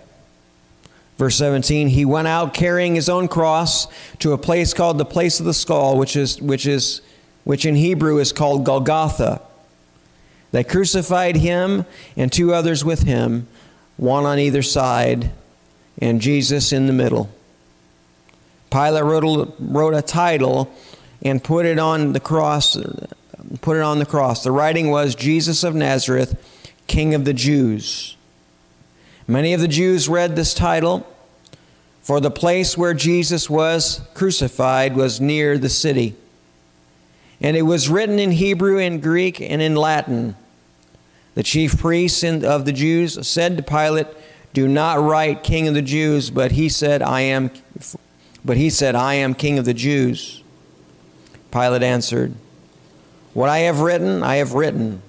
Verse 1.18 1.38
17, 1.38 1.88
he 1.90 2.04
went 2.04 2.28
out 2.28 2.54
carrying 2.54 2.96
his 2.96 3.08
own 3.08 3.28
cross 3.28 3.88
to 4.20 4.34
a 4.34 4.38
place 4.38 4.74
called 4.74 4.98
the 4.98 5.06
place 5.06 5.40
of 5.40 5.46
the 5.46 5.54
skull, 5.54 5.98
which 5.98 6.16
is 6.16 6.42
which 6.42 6.66
is 6.66 7.02
which 7.46 7.66
in 7.66 7.76
Hebrew 7.76 8.18
is 8.18 8.34
called 8.34 8.66
Golgotha. 8.66 9.42
They 10.52 10.64
crucified 10.64 11.38
him 11.38 11.86
and 12.18 12.32
two 12.32 12.54
others 12.54 12.84
with 12.84 13.04
him, 13.04 13.48
one 13.98 14.26
on 14.26 14.40
either 14.40 14.62
side, 14.62 15.32
and 16.00 16.22
Jesus 16.22 16.72
in 16.72 16.88
the 16.88 16.94
middle. 16.94 17.30
Pilate 18.72 19.04
wrote 19.04 19.24
a, 19.24 19.64
wrote 19.64 19.94
a 19.94 20.02
title 20.02 20.72
and 21.22 21.44
put 21.44 21.66
it 21.66 21.80
on 21.80 22.14
the 22.14 22.20
cross 22.20 22.78
put 23.62 23.78
it 23.78 23.84
on 23.84 24.00
the 24.00 24.06
cross. 24.06 24.44
The 24.44 24.52
writing 24.52 24.90
was 24.90 25.16
Jesus 25.16 25.64
of 25.64 25.76
Nazareth, 25.76 26.36
King 26.88 27.14
of 27.14 27.26
the 27.26 27.34
Jews. 27.34 28.16
Many 29.28 29.54
of 29.54 29.62
the 29.62 29.68
Jews 29.68 30.08
read 30.08 30.36
this 30.36 30.54
title, 30.54 31.08
for 32.02 32.20
the 32.20 32.32
place 32.32 32.78
where 32.78 32.94
Jesus 32.94 33.50
was 33.50 34.02
crucified 34.14 34.96
was 34.96 35.20
near 35.20 35.58
the 35.58 35.70
city. 35.70 36.16
And 37.42 37.58
it 37.58 37.64
was 37.64 37.90
written 37.90 38.20
in 38.20 38.32
Hebrew, 38.32 38.78
in 38.78 39.00
Greek, 39.00 39.42
and 39.42 39.62
in 39.62 39.76
Latin. 39.76 40.36
The 41.34 41.44
chief 41.44 41.78
priests 41.78 42.24
of 42.24 42.66
the 42.66 42.72
Jews 42.72 43.28
said 43.28 43.58
to 43.58 43.64
Pilate, 43.64 44.08
"Do 44.56 44.68
not 44.68 45.04
write 45.04 45.44
King 45.44 45.68
of 45.68 45.76
the 45.76 45.84
Jews," 45.84 46.32
but 46.32 46.54
he 46.54 46.68
said, 46.68 47.04
"I 47.04 47.22
am." 47.22 47.52
But 48.44 48.58
he 48.58 48.72
said, 48.72 48.96
"I 48.96 49.14
am 49.14 49.36
King 49.36 49.60
of 49.60 49.66
the 49.66 49.74
Jews." 49.74 50.42
Pilate 51.52 51.84
answered, 51.84 52.34
what 53.36 53.50
I 53.50 53.60
have 53.60 53.82
written, 53.82 54.24
I 54.24 54.38
have 54.38 54.54
written. 54.54 55.02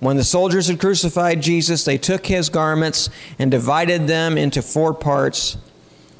When 0.00 0.16
the 0.16 0.24
soldiers 0.24 0.66
had 0.66 0.80
crucified 0.80 1.40
Jesus, 1.40 1.84
they 1.84 1.96
took 1.96 2.26
his 2.26 2.48
garments 2.48 3.08
and 3.38 3.52
divided 3.52 4.08
them 4.08 4.36
into 4.36 4.60
four 4.62 4.92
parts, 4.92 5.58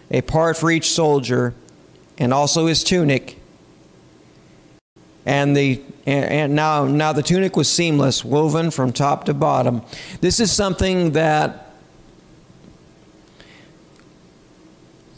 a 0.09 0.20
part 0.20 0.57
for 0.57 0.70
each 0.70 0.92
soldier, 0.92 1.52
and 2.16 2.33
also 2.33 2.66
his 2.66 2.85
tunic. 2.85 3.40
And 5.26 5.56
the 5.56 5.82
and 6.06 6.54
now 6.54 6.86
now 6.86 7.12
the 7.12 7.22
tunic 7.22 7.56
was 7.56 7.68
seamless, 7.68 8.24
woven 8.24 8.70
from 8.70 8.92
top 8.92 9.24
to 9.24 9.34
bottom. 9.34 9.82
This 10.20 10.40
is 10.40 10.52
something 10.52 11.12
that 11.12 11.72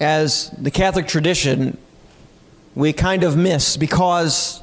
as 0.01 0.51
the 0.59 0.71
Catholic 0.71 1.07
tradition 1.07 1.77
we 2.75 2.93
kind 2.93 3.25
of 3.25 3.37
miss 3.37 3.77
because 3.77 4.63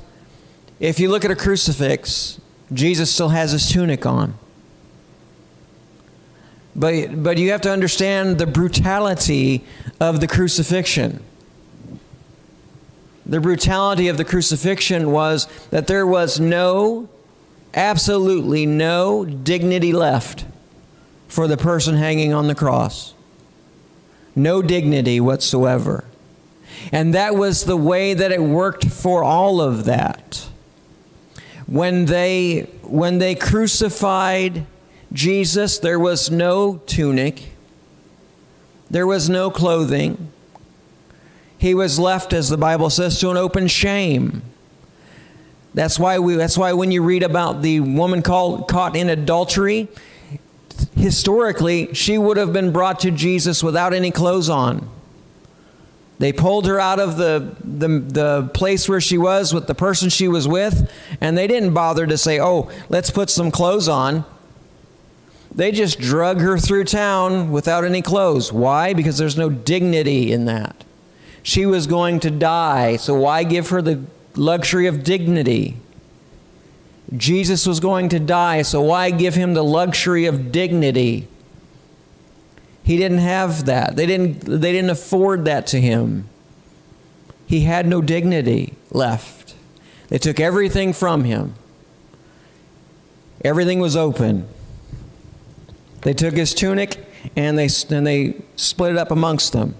if 0.79 0.99
you 0.99 1.09
look 1.09 1.25
at 1.25 1.31
a 1.31 1.35
crucifix, 1.35 2.39
Jesus 2.73 3.11
still 3.11 3.29
has 3.29 3.51
his 3.51 3.69
tunic 3.69 4.05
on. 4.05 4.35
But, 6.75 7.23
but 7.23 7.37
you 7.37 7.51
have 7.51 7.61
to 7.61 7.71
understand 7.71 8.37
the 8.37 8.47
brutality 8.47 9.63
of 9.99 10.19
the 10.19 10.27
crucifixion. 10.27 11.23
The 13.25 13.39
brutality 13.39 14.07
of 14.07 14.17
the 14.17 14.25
crucifixion 14.25 15.11
was 15.11 15.47
that 15.71 15.87
there 15.87 16.05
was 16.05 16.39
no, 16.39 17.09
absolutely 17.73 18.65
no 18.65 19.25
dignity 19.25 19.93
left 19.93 20.45
for 21.27 21.47
the 21.47 21.57
person 21.57 21.97
hanging 21.97 22.33
on 22.33 22.47
the 22.47 22.55
cross. 22.55 23.13
No 24.35 24.61
dignity 24.61 25.19
whatsoever. 25.19 26.03
And 26.91 27.13
that 27.13 27.35
was 27.35 27.65
the 27.65 27.77
way 27.77 28.13
that 28.13 28.31
it 28.31 28.41
worked 28.41 28.85
for 28.85 29.23
all 29.23 29.59
of 29.59 29.85
that 29.85 30.47
when 31.65 32.05
they 32.05 32.61
when 32.83 33.17
they 33.17 33.35
crucified 33.35 34.65
Jesus, 35.13 35.79
there 35.79 35.99
was 35.99 36.29
no 36.29 36.77
tunic. 36.85 37.51
There 38.89 39.07
was 39.07 39.29
no 39.29 39.49
clothing. 39.49 40.31
He 41.57 41.73
was 41.73 41.99
left, 41.99 42.33
as 42.33 42.49
the 42.49 42.57
Bible 42.57 42.89
says, 42.89 43.19
to 43.19 43.31
an 43.31 43.37
open 43.37 43.67
shame. 43.67 44.41
That's 45.73 45.99
why 45.99 46.19
we 46.19 46.35
that's 46.35 46.57
why 46.57 46.73
when 46.73 46.91
you 46.91 47.03
read 47.03 47.23
about 47.23 47.61
the 47.61 47.81
woman 47.81 48.21
called 48.21 48.67
caught 48.67 48.95
in 48.95 49.09
adultery, 49.09 49.89
historically, 50.95 51.93
she 51.93 52.17
would 52.17 52.37
have 52.37 52.53
been 52.53 52.71
brought 52.71 53.01
to 53.01 53.11
Jesus 53.11 53.61
without 53.61 53.93
any 53.93 54.11
clothes 54.11 54.49
on. 54.49 54.89
They 56.17 56.31
pulled 56.31 56.65
her 56.65 56.79
out 56.79 56.99
of 56.99 57.17
the, 57.17 57.55
the, 57.61 57.87
the 57.99 58.49
place 58.53 58.87
where 58.87 59.01
she 59.01 59.17
was 59.17 59.53
with 59.53 59.67
the 59.67 59.75
person 59.75 60.09
she 60.09 60.29
was 60.29 60.47
with, 60.47 60.89
and 61.19 61.37
they 61.37 61.45
didn't 61.45 61.73
bother 61.73 62.07
to 62.07 62.17
say, 62.17 62.39
oh, 62.39 62.71
let's 62.87 63.11
put 63.11 63.29
some 63.29 63.51
clothes 63.51 63.89
on. 63.89 64.23
They 65.53 65.73
just 65.73 65.99
drug 65.99 66.39
her 66.39 66.57
through 66.57 66.85
town 66.85 67.51
without 67.51 67.83
any 67.83 68.01
clothes. 68.01 68.51
Why? 68.53 68.93
Because 68.93 69.17
there's 69.17 69.37
no 69.37 69.49
dignity 69.49 70.31
in 70.31 70.45
that. 70.45 70.84
She 71.45 71.67
was 71.67 71.85
going 71.85 72.21
to 72.21 72.31
die, 72.31 72.95
so 72.95 73.13
why 73.13 73.43
give 73.43 73.69
her 73.69 73.79
the 73.79 74.03
luxury 74.35 74.87
of 74.87 75.03
dignity? 75.03 75.77
Jesus 77.15 77.67
was 77.67 77.79
going 77.79 78.09
to 78.09 78.19
die, 78.19 78.63
so 78.63 78.81
why 78.81 79.11
give 79.11 79.35
him 79.35 79.53
the 79.53 79.63
luxury 79.63 80.25
of 80.25 80.51
dignity? 80.51 81.27
He 82.83 82.97
didn't 82.97 83.19
have 83.19 83.65
that. 83.65 83.95
They 83.95 84.07
didn't, 84.07 84.39
they 84.39 84.71
didn't 84.71 84.89
afford 84.89 85.45
that 85.45 85.67
to 85.67 85.79
him. 85.79 86.27
He 87.45 87.61
had 87.61 87.85
no 87.85 88.01
dignity 88.01 88.73
left. 88.89 89.53
They 90.07 90.17
took 90.17 90.39
everything 90.39 90.93
from 90.93 91.25
him. 91.25 91.53
Everything 93.43 93.79
was 93.79 93.95
open. 93.95 94.47
They 96.01 96.15
took 96.15 96.33
his 96.33 96.55
tunic 96.55 97.05
and 97.35 97.55
they, 97.55 97.69
and 97.91 98.07
they 98.07 98.41
split 98.55 98.93
it 98.93 98.97
up 98.97 99.11
amongst 99.11 99.53
them. 99.53 99.75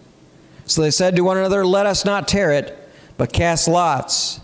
So 0.66 0.82
they 0.82 0.92
said 0.92 1.16
to 1.16 1.24
one 1.24 1.38
another, 1.38 1.66
Let 1.66 1.86
us 1.86 2.06
not 2.06 2.28
tear 2.28 2.52
it, 2.52 2.78
but 3.18 3.32
cast 3.32 3.68
lots 3.68 4.40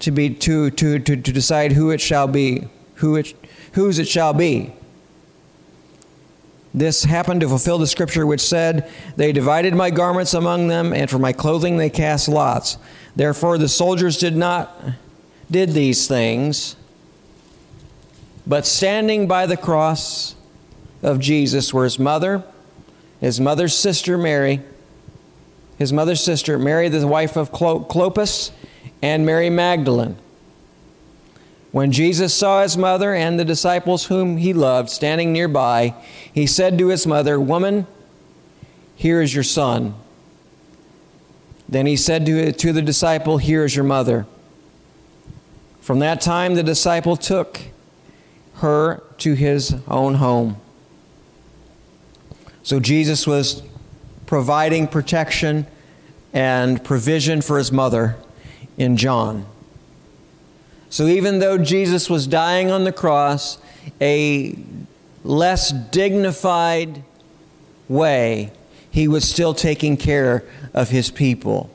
to, 0.00 0.10
be, 0.10 0.30
to, 0.30 0.70
to, 0.70 0.98
to, 0.98 1.16
to 1.16 1.32
decide 1.32 1.72
who 1.72 1.90
it 1.90 2.00
shall 2.00 2.28
be, 2.28 2.68
who 2.96 3.16
it, 3.16 3.34
whose 3.72 3.98
it 3.98 4.08
shall 4.08 4.32
be. 4.32 4.72
This 6.74 7.04
happened 7.04 7.42
to 7.42 7.48
fulfill 7.48 7.78
the 7.78 7.86
scripture 7.86 8.26
which 8.26 8.40
said, 8.40 8.90
They 9.16 9.32
divided 9.32 9.74
my 9.74 9.90
garments 9.90 10.32
among 10.32 10.68
them, 10.68 10.92
and 10.92 11.10
for 11.10 11.18
my 11.18 11.32
clothing 11.32 11.76
they 11.76 11.90
cast 11.90 12.28
lots. 12.28 12.78
Therefore 13.14 13.58
the 13.58 13.68
soldiers 13.68 14.16
did 14.16 14.36
not 14.36 14.74
did 15.50 15.70
these 15.70 16.08
things, 16.08 16.76
but 18.46 18.64
standing 18.64 19.28
by 19.28 19.44
the 19.44 19.56
cross 19.56 20.34
of 21.02 21.20
Jesus 21.20 21.74
were 21.74 21.84
his 21.84 21.98
mother, 21.98 22.42
his 23.20 23.38
mother's 23.38 23.76
sister 23.76 24.16
Mary, 24.16 24.62
his 25.82 25.92
mother's 25.92 26.22
sister 26.22 26.58
Mary, 26.58 26.88
the 26.88 27.06
wife 27.06 27.36
of 27.36 27.50
Clopas, 27.50 28.52
and 29.02 29.26
Mary 29.26 29.50
Magdalene. 29.50 30.16
When 31.72 31.90
Jesus 31.90 32.32
saw 32.32 32.62
his 32.62 32.76
mother 32.76 33.12
and 33.12 33.38
the 33.38 33.44
disciples 33.44 34.04
whom 34.04 34.36
he 34.36 34.52
loved 34.52 34.90
standing 34.90 35.32
nearby, 35.32 35.94
he 36.32 36.46
said 36.46 36.78
to 36.78 36.88
his 36.88 37.04
mother, 37.06 37.40
Woman, 37.40 37.86
here 38.94 39.20
is 39.20 39.34
your 39.34 39.42
son. 39.42 39.94
Then 41.68 41.86
he 41.86 41.96
said 41.96 42.24
to, 42.26 42.52
to 42.52 42.72
the 42.72 42.82
disciple, 42.82 43.38
Here 43.38 43.64
is 43.64 43.74
your 43.74 43.84
mother. 43.84 44.26
From 45.80 45.98
that 45.98 46.20
time, 46.20 46.54
the 46.54 46.62
disciple 46.62 47.16
took 47.16 47.60
her 48.56 49.02
to 49.18 49.34
his 49.34 49.74
own 49.88 50.14
home. 50.14 50.58
So 52.62 52.78
Jesus 52.78 53.26
was 53.26 53.62
providing 54.26 54.86
protection 54.86 55.66
and 56.32 56.82
provision 56.84 57.42
for 57.42 57.58
his 57.58 57.70
mother 57.70 58.16
in 58.76 58.96
John. 58.96 59.46
So 60.90 61.06
even 61.06 61.38
though 61.38 61.58
Jesus 61.58 62.10
was 62.10 62.26
dying 62.26 62.70
on 62.70 62.84
the 62.84 62.92
cross, 62.92 63.58
a 64.00 64.56
less 65.24 65.70
dignified 65.70 67.02
way, 67.88 68.50
he 68.90 69.08
was 69.08 69.28
still 69.28 69.54
taking 69.54 69.96
care 69.96 70.44
of 70.74 70.90
his 70.90 71.10
people. 71.10 71.70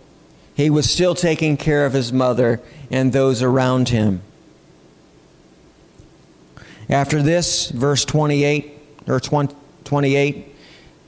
He 0.54 0.70
was 0.70 0.89
still 0.89 1.15
taking 1.15 1.58
care 1.58 1.86
of 1.86 1.93
his 1.93 2.13
mother 2.13 2.62
and 2.89 3.12
those 3.12 3.41
around 3.41 3.89
him. 3.89 4.22
After 6.89 7.22
this, 7.22 7.70
verse 7.70 8.06
28 8.06 8.72
or 9.08 9.20
28, 9.20 10.56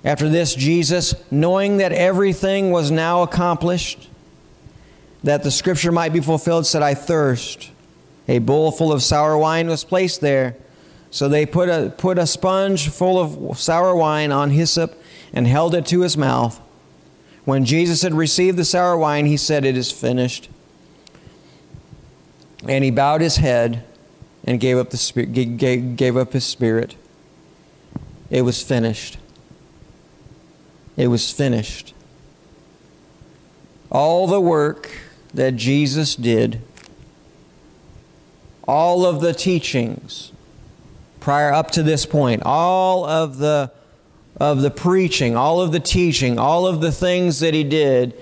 after 0.03 0.29
this, 0.29 0.55
Jesus, 0.55 1.13
knowing 1.29 1.77
that 1.77 1.91
everything 1.91 2.71
was 2.71 2.89
now 2.89 3.21
accomplished, 3.21 4.09
that 5.23 5.43
the 5.43 5.51
scripture 5.51 5.91
might 5.91 6.13
be 6.13 6.21
fulfilled, 6.21 6.65
said, 6.65 6.81
I 6.81 6.93
thirst. 6.93 7.71
A 8.27 8.39
bowl 8.39 8.71
full 8.71 8.93
of 8.93 9.03
sour 9.03 9.37
wine 9.37 9.67
was 9.67 9.83
placed 9.83 10.21
there. 10.21 10.55
So 11.11 11.27
they 11.27 11.45
put 11.45 11.67
a, 11.67 11.93
put 11.97 12.17
a 12.17 12.27
sponge 12.27 12.89
full 12.89 13.19
of 13.19 13.59
sour 13.59 13.95
wine 13.95 14.31
on 14.31 14.51
hyssop 14.51 15.01
and 15.33 15.47
held 15.47 15.75
it 15.75 15.85
to 15.87 16.01
his 16.01 16.15
mouth. 16.15 16.61
When 17.45 17.65
Jesus 17.65 18.03
had 18.03 18.13
received 18.13 18.57
the 18.57 18.65
sour 18.65 18.95
wine, 18.95 19.25
he 19.25 19.35
said, 19.35 19.65
It 19.65 19.75
is 19.75 19.91
finished. 19.91 20.49
And 22.67 22.83
he 22.83 22.91
bowed 22.91 23.21
his 23.21 23.37
head 23.37 23.83
and 24.43 24.59
gave 24.59 24.77
up, 24.77 24.91
the 24.91 25.25
gave, 25.25 25.95
gave 25.95 26.15
up 26.15 26.33
his 26.33 26.45
spirit. 26.45 26.95
It 28.29 28.43
was 28.43 28.61
finished. 28.61 29.17
It 30.99 31.07
was 31.07 31.31
finished. 31.31 31.95
All 33.89 34.27
the 34.27 34.41
work 34.41 34.91
that 35.33 35.55
Jesus 35.55 36.15
did 36.15 36.61
all 38.67 39.03
of 39.03 39.19
the 39.19 39.33
teachings 39.33 40.31
prior 41.19 41.51
up 41.51 41.71
to 41.71 41.81
this 41.81 42.05
point, 42.05 42.43
all 42.45 43.03
of 43.03 43.37
the 43.37 43.71
of 44.39 44.61
the 44.61 44.69
preaching, 44.69 45.35
all 45.35 45.59
of 45.59 45.71
the 45.71 45.79
teaching, 45.79 46.37
all 46.37 46.67
of 46.67 46.79
the 46.79 46.91
things 46.91 47.39
that 47.39 47.53
he 47.53 47.63
did 47.63 48.13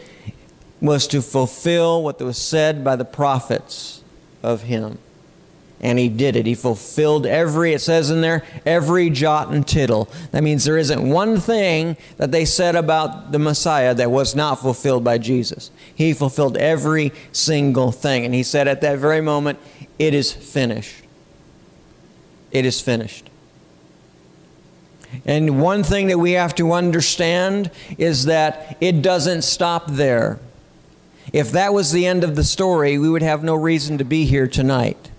was 0.79 1.05
to 1.07 1.21
fulfill 1.21 2.01
what 2.01 2.21
was 2.21 2.37
said 2.37 2.83
by 2.83 2.95
the 2.95 3.05
prophets 3.05 4.03
of 4.41 4.63
him. 4.63 4.99
And 5.79 5.99
he 5.99 6.09
did 6.09 6.35
it. 6.35 6.47
He 6.47 6.55
fulfilled 6.55 7.27
every, 7.27 7.73
it 7.73 7.81
says 7.81 8.09
in 8.09 8.21
there, 8.21 8.43
every 8.65 9.11
jot 9.11 9.49
and 9.49 9.67
tittle. 9.67 10.09
That 10.31 10.43
means 10.43 10.65
there 10.65 10.77
isn't 10.77 11.07
one 11.07 11.39
thing 11.39 11.97
that 12.17 12.31
they 12.31 12.45
said 12.45 12.75
about 12.75 13.31
the 13.31 13.37
Messiah 13.37 13.93
that 13.93 14.09
was 14.09 14.35
not 14.35 14.55
fulfilled 14.55 15.03
by 15.03 15.19
Jesus. 15.19 15.69
He 15.93 16.13
fulfilled 16.13 16.57
every 16.57 17.13
single 17.31 17.91
thing. 17.91 18.25
And 18.25 18.33
he 18.33 18.41
said 18.41 18.67
at 18.67 18.81
that 18.81 18.97
very 18.97 19.21
moment, 19.21 19.59
it 19.99 20.15
is 20.15 20.31
finished. 20.31 21.03
It 22.51 22.65
is 22.65 22.81
finished. 22.81 23.29
And 25.25 25.61
one 25.61 25.83
thing 25.83 26.07
that 26.07 26.17
we 26.17 26.31
have 26.33 26.55
to 26.55 26.71
understand 26.71 27.71
is 27.97 28.25
that 28.25 28.77
it 28.81 29.01
doesn't 29.01 29.43
stop 29.43 29.87
there. 29.87 30.39
If 31.31 31.51
that 31.51 31.73
was 31.73 31.91
the 31.91 32.07
end 32.07 32.23
of 32.23 32.35
the 32.35 32.43
story, 32.43 32.97
we 32.97 33.09
would 33.09 33.21
have 33.21 33.43
no 33.43 33.55
reason 33.55 33.97
to 33.99 34.03
be 34.03 34.25
here 34.25 34.47
tonight. 34.47 35.11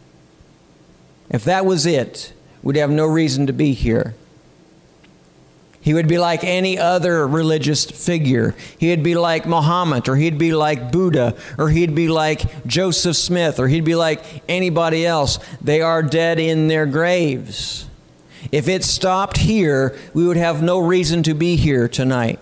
If 1.31 1.45
that 1.45 1.67
was 1.67 1.87
it, 1.87 2.33
we'd 2.63 2.77
have 2.77 2.91
no 2.91 3.07
reason 3.07 3.47
to 3.47 3.53
be 3.53 3.73
here. 3.73 4.15
He 5.81 5.95
would 5.95 6.09
be 6.09 6.19
like 6.19 6.45
any 6.45 6.79
other 6.79 7.27
religious 7.27 7.85
figure. 7.85 8.55
He'd 8.79 9.03
be 9.03 9.15
like 9.15 9.47
Muhammad, 9.47 10.09
or 10.09 10.17
he'd 10.17 10.37
be 10.37 10.53
like 10.53 10.91
Buddha, 10.91 11.37
or 11.57 11.71
he'd 11.71 11.95
be 11.95 12.09
like 12.09 12.67
Joseph 12.67 13.17
Smith, 13.17 13.59
or 13.59 13.69
he'd 13.69 13.85
be 13.85 13.95
like 13.95 14.23
anybody 14.49 15.07
else. 15.07 15.39
They 15.63 15.81
are 15.81 16.03
dead 16.03 16.39
in 16.41 16.69
their 16.69 16.85
graves. 16.85 17.87
If 18.51 18.69
it 18.69 18.85
stopped 18.85 19.39
here, 19.39 19.97
we 20.15 20.27
would 20.27 20.37
have 20.37 20.63
no 20.63 20.79
reason 20.79 21.23
to 21.25 21.35
be 21.35 21.57
here 21.57 21.89
tonight. 21.89 22.39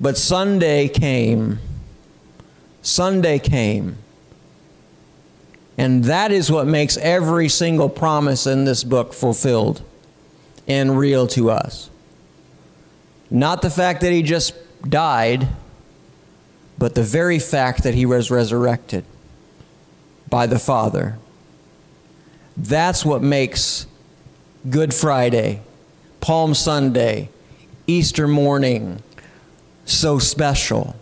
But 0.00 0.16
Sunday 0.16 0.88
came. 0.88 1.58
Sunday 2.82 3.38
came. 3.38 3.98
And 5.76 6.04
that 6.04 6.30
is 6.30 6.50
what 6.50 6.66
makes 6.66 6.96
every 6.98 7.48
single 7.48 7.88
promise 7.88 8.46
in 8.46 8.64
this 8.64 8.84
book 8.84 9.12
fulfilled 9.12 9.82
and 10.68 10.96
real 10.96 11.26
to 11.28 11.50
us. 11.50 11.90
Not 13.30 13.62
the 13.62 13.70
fact 13.70 14.00
that 14.02 14.12
he 14.12 14.22
just 14.22 14.54
died, 14.88 15.48
but 16.78 16.94
the 16.94 17.02
very 17.02 17.38
fact 17.38 17.82
that 17.82 17.94
he 17.94 18.06
was 18.06 18.30
resurrected 18.30 19.04
by 20.28 20.46
the 20.46 20.58
Father. 20.58 21.18
That's 22.56 23.04
what 23.04 23.22
makes 23.22 23.86
Good 24.68 24.94
Friday, 24.94 25.60
Palm 26.20 26.54
Sunday, 26.54 27.28
Easter 27.86 28.28
morning 28.28 29.02
so 29.84 30.18
special. 30.18 30.96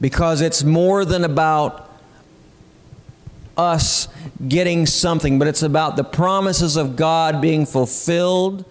Because 0.00 0.40
it's 0.40 0.64
more 0.64 1.04
than 1.04 1.24
about 1.24 1.81
us 3.56 4.08
getting 4.46 4.86
something, 4.86 5.38
but 5.38 5.48
it's 5.48 5.62
about 5.62 5.96
the 5.96 6.04
promises 6.04 6.76
of 6.76 6.96
God 6.96 7.40
being 7.40 7.66
fulfilled 7.66 8.64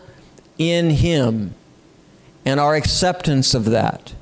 in 0.57 0.89
Him 0.89 1.53
and 2.45 2.59
our 2.59 2.75
acceptance 2.75 3.53
of 3.53 3.65
that. 3.65 4.13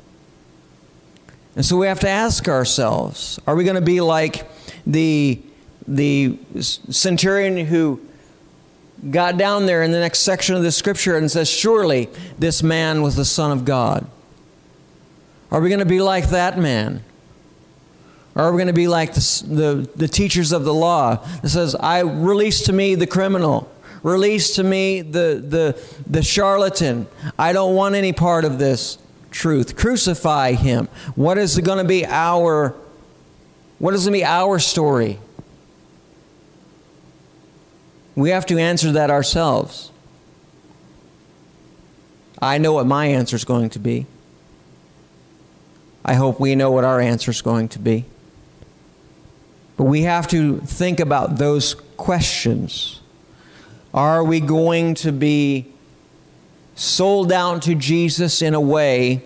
And 1.56 1.65
so 1.65 1.78
we 1.78 1.88
have 1.88 2.00
to 2.02 2.10
ask 2.10 2.48
ourselves 2.48 3.39
are 3.45 3.56
we 3.56 3.63
going 3.63 3.76
to 3.76 3.82
be 3.82 4.02
like 4.02 4.50
the, 4.86 5.41
the 5.88 6.38
centurion 6.63 7.65
who 7.65 8.00
got 9.12 9.38
down 9.38 9.65
there 9.65 9.84
in 9.84 9.91
the 9.91 10.00
next 10.00 10.19
section 10.19 10.56
of 10.56 10.63
the 10.63 10.72
scripture 10.72 11.17
and 11.17 11.30
says, 11.32 11.50
Surely 11.50 12.10
this 12.38 12.62
man 12.62 13.02
was 13.02 13.15
the 13.15 13.26
Son 13.26 13.52
of 13.52 13.65
God? 13.65 14.06
Are 15.52 15.62
we 15.62 15.69
going 15.69 15.80
to 15.80 15.86
be 15.86 16.02
like 16.02 16.30
that 16.30 16.58
man? 16.58 17.04
Or 18.39 18.43
are 18.43 18.52
we 18.54 18.58
going 18.58 18.67
to 18.67 18.73
be 18.73 18.88
like 18.88 19.13
the, 19.15 19.43
the, 19.47 19.89
the 19.97 20.08
teachers 20.08 20.54
of 20.54 20.63
the 20.63 20.73
law 20.73 21.17
that 21.41 21.49
says, 21.49 21.75
I 21.75 21.99
release 21.99 22.62
to 22.63 22.73
me 22.73 22.95
the 22.95 23.06
criminal, 23.06 23.69
release 24.02 24.56
to 24.56 24.63
me 24.63 25.02
the, 25.02 25.43
the, 25.45 25.84
the 26.08 26.23
charlatan. 26.23 27.08
I 27.38 27.52
don't 27.52 27.75
want 27.75 27.95
any 27.95 28.13
part 28.13 28.45
of 28.45 28.58
this 28.58 28.97
truth. 29.30 29.75
Crucify 29.75 30.54
him. 30.54 30.88
What 31.15 31.38
is 31.38 31.58
it 31.58 31.65
going 31.65 31.80
to 31.80 31.84
be 31.84 32.06
our 32.06 32.78
what 33.78 33.93
is 33.93 34.06
going 34.06 34.13
to 34.13 34.19
be 34.19 34.23
our 34.25 34.58
story? 34.58 35.19
We 38.15 38.30
have 38.30 38.45
to 38.45 38.58
answer 38.58 38.93
that 38.93 39.12
ourselves. 39.12 39.91
I 42.41 42.58
know 42.58 42.71
what 42.71 42.86
my 42.86 43.08
answer 43.08 43.36
is 43.36 43.43
going 43.43 43.71
to 43.71 43.80
be. 43.80 44.06
I 46.06 46.13
hope 46.13 46.39
we 46.39 46.56
know 46.56 46.71
what 46.71 46.86
our 46.86 47.02
answer 47.02 47.32
is 47.32 47.41
going 47.41 47.67
to 47.69 47.80
be. 47.80 48.06
But 49.80 49.86
we 49.86 50.02
have 50.02 50.28
to 50.28 50.58
think 50.58 51.00
about 51.00 51.38
those 51.38 51.74
questions. 51.96 53.00
Are 53.94 54.22
we 54.26 54.42
going 54.42 54.94
to 54.96 55.13
be 55.13 55.68
sold 56.76 57.32
out 57.32 57.62
to 57.62 57.76
Jesus 57.76 58.42
in 58.42 58.56
a 58.56 58.60
way 58.60 59.24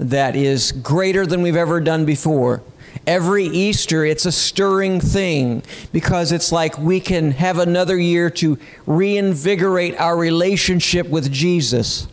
that 0.00 0.34
is 0.34 0.72
greater 0.72 1.24
than 1.24 1.42
we've 1.42 1.54
ever 1.54 1.80
done 1.80 2.04
before? 2.04 2.64
Every 3.06 3.44
Easter, 3.44 4.04
it's 4.04 4.26
a 4.26 4.32
stirring 4.32 4.98
thing 4.98 5.62
because 5.92 6.32
it's 6.32 6.50
like 6.50 6.76
we 6.76 6.98
can 6.98 7.30
have 7.30 7.60
another 7.60 7.96
year 7.96 8.28
to 8.28 8.58
reinvigorate 8.86 9.96
our 10.00 10.16
relationship 10.16 11.08
with 11.08 11.30
Jesus. 11.30 12.08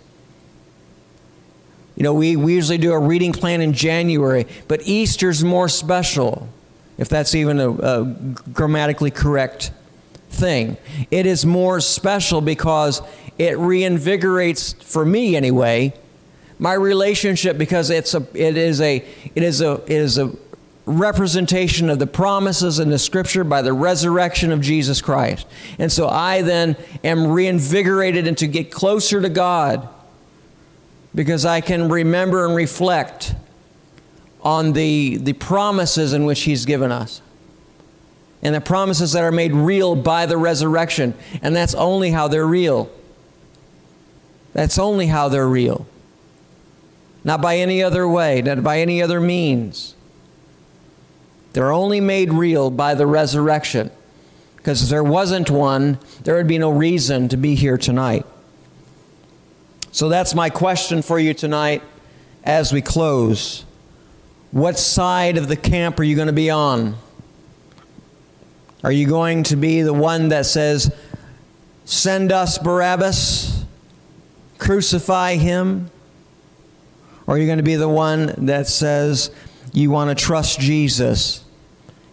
You 1.96 2.04
know, 2.04 2.14
we, 2.14 2.36
we 2.36 2.54
usually 2.54 2.78
do 2.78 2.92
a 2.92 3.00
reading 3.00 3.34
plan 3.34 3.62
in 3.62 3.74
January, 3.74 4.46
but 4.68 4.84
Easter's 4.84 5.44
more 5.44 5.68
special, 5.68 6.50
if 6.98 7.10
that's 7.10 7.36
even 7.36 7.60
a, 7.60 7.72
a 7.72 8.06
grammatically 8.54 9.12
correct 9.12 9.72
thing. 10.30 10.78
It 11.12 11.26
is 11.26 11.46
more 11.46 11.80
special 11.80 12.42
because 12.42 13.02
it 13.38 13.58
reinvigorates, 13.58 14.82
for 14.82 15.06
me 15.06 15.36
anyway, 15.36 15.94
my 16.60 16.74
relationship 16.74 17.58
because 17.58 17.90
it's 17.90 18.14
a, 18.14 18.26
it 18.34 18.58
is 18.58 18.82
a, 18.82 18.98
it 19.36 19.44
is 19.44 19.62
a, 19.62 19.74
it 19.86 19.92
is 19.92 20.18
a 20.18 20.32
representation 20.88 21.90
of 21.90 22.00
the 22.00 22.08
promises 22.08 22.80
in 22.80 22.90
the 22.90 22.98
scripture 22.98 23.44
by 23.44 23.62
the 23.62 23.74
resurrection 23.74 24.52
of 24.52 24.62
Jesus 24.62 25.02
Christ. 25.02 25.46
And 25.78 25.92
so 25.92 26.08
I 26.08 26.42
then 26.42 26.78
am 27.04 27.28
reinvigorated 27.28 28.26
and 28.26 28.38
to 28.38 28.48
get 28.48 28.72
closer 28.72 29.22
to 29.22 29.30
God 29.30 29.88
because 31.14 31.46
I 31.46 31.62
can 31.62 31.90
remember 31.90 32.46
and 32.46 32.56
reflect 32.56 33.36
on 34.42 34.74
the, 34.74 35.18
the 35.18 35.34
promises 35.34 36.14
in 36.14 36.26
which 36.26 36.42
He's 36.42 36.66
given 36.66 36.92
us. 36.92 37.22
And 38.42 38.54
the 38.54 38.62
promises 38.62 39.14
that 39.14 39.24
are 39.24 39.32
made 39.32 39.54
real 39.54 39.96
by 39.96 40.26
the 40.26 40.38
resurrection. 40.38 41.16
And 41.42 41.56
that's 41.56 41.74
only 41.74 42.12
how 42.12 42.28
they're 42.28 42.46
real. 42.46 42.90
That's 44.54 44.78
only 44.78 45.08
how 45.08 45.30
they're 45.30 45.48
real. 45.48 45.88
Not 47.24 47.42
by 47.42 47.58
any 47.58 47.84
other 47.84 48.08
way, 48.08 48.42
not 48.42 48.64
by 48.64 48.80
any 48.80 49.02
other 49.02 49.20
means. 49.20 49.96
They're 51.54 51.72
only 51.72 52.00
made 52.00 52.32
real 52.32 52.70
by 52.70 52.94
the 52.94 53.08
resurrection. 53.08 53.92
Because 54.56 54.84
if 54.84 54.90
there 54.90 55.04
wasn't 55.04 55.50
one, 55.50 56.00
there 56.24 56.36
would 56.36 56.48
be 56.48 56.58
no 56.58 56.70
reason 56.70 57.30
to 57.30 57.38
be 57.38 57.56
here 57.56 57.78
tonight. 57.78 58.26
So 59.92 60.10
that's 60.10 60.36
my 60.36 60.50
question 60.50 61.02
for 61.02 61.18
you 61.18 61.34
tonight 61.34 61.82
as 62.44 62.72
we 62.72 62.82
close. 62.82 63.66
What 64.58 64.80
side 64.80 65.38
of 65.38 65.48
the 65.48 65.56
camp 65.56 66.00
are 66.00 66.04
you 66.04 66.16
going 66.16 66.30
to 66.30 66.34
be 66.34 66.50
on? 66.50 66.96
Are 68.84 68.92
you 68.92 69.08
going 69.08 69.44
to 69.44 69.56
be 69.56 69.84
the 69.84 69.94
one 69.94 70.30
that 70.30 70.48
says, 70.48 70.92
Send 71.86 72.32
us 72.32 72.58
Barabbas, 72.58 73.66
crucify 74.58 75.36
him? 75.36 75.92
Or 77.28 77.36
are 77.36 77.38
you 77.38 77.46
going 77.46 77.60
to 77.60 77.64
be 77.64 77.76
the 77.76 77.88
one 77.88 78.34
that 78.48 78.66
says, 78.66 79.30
You 79.74 79.92
want 79.92 80.18
to 80.18 80.26
trust 80.26 80.60
Jesus 80.60 81.46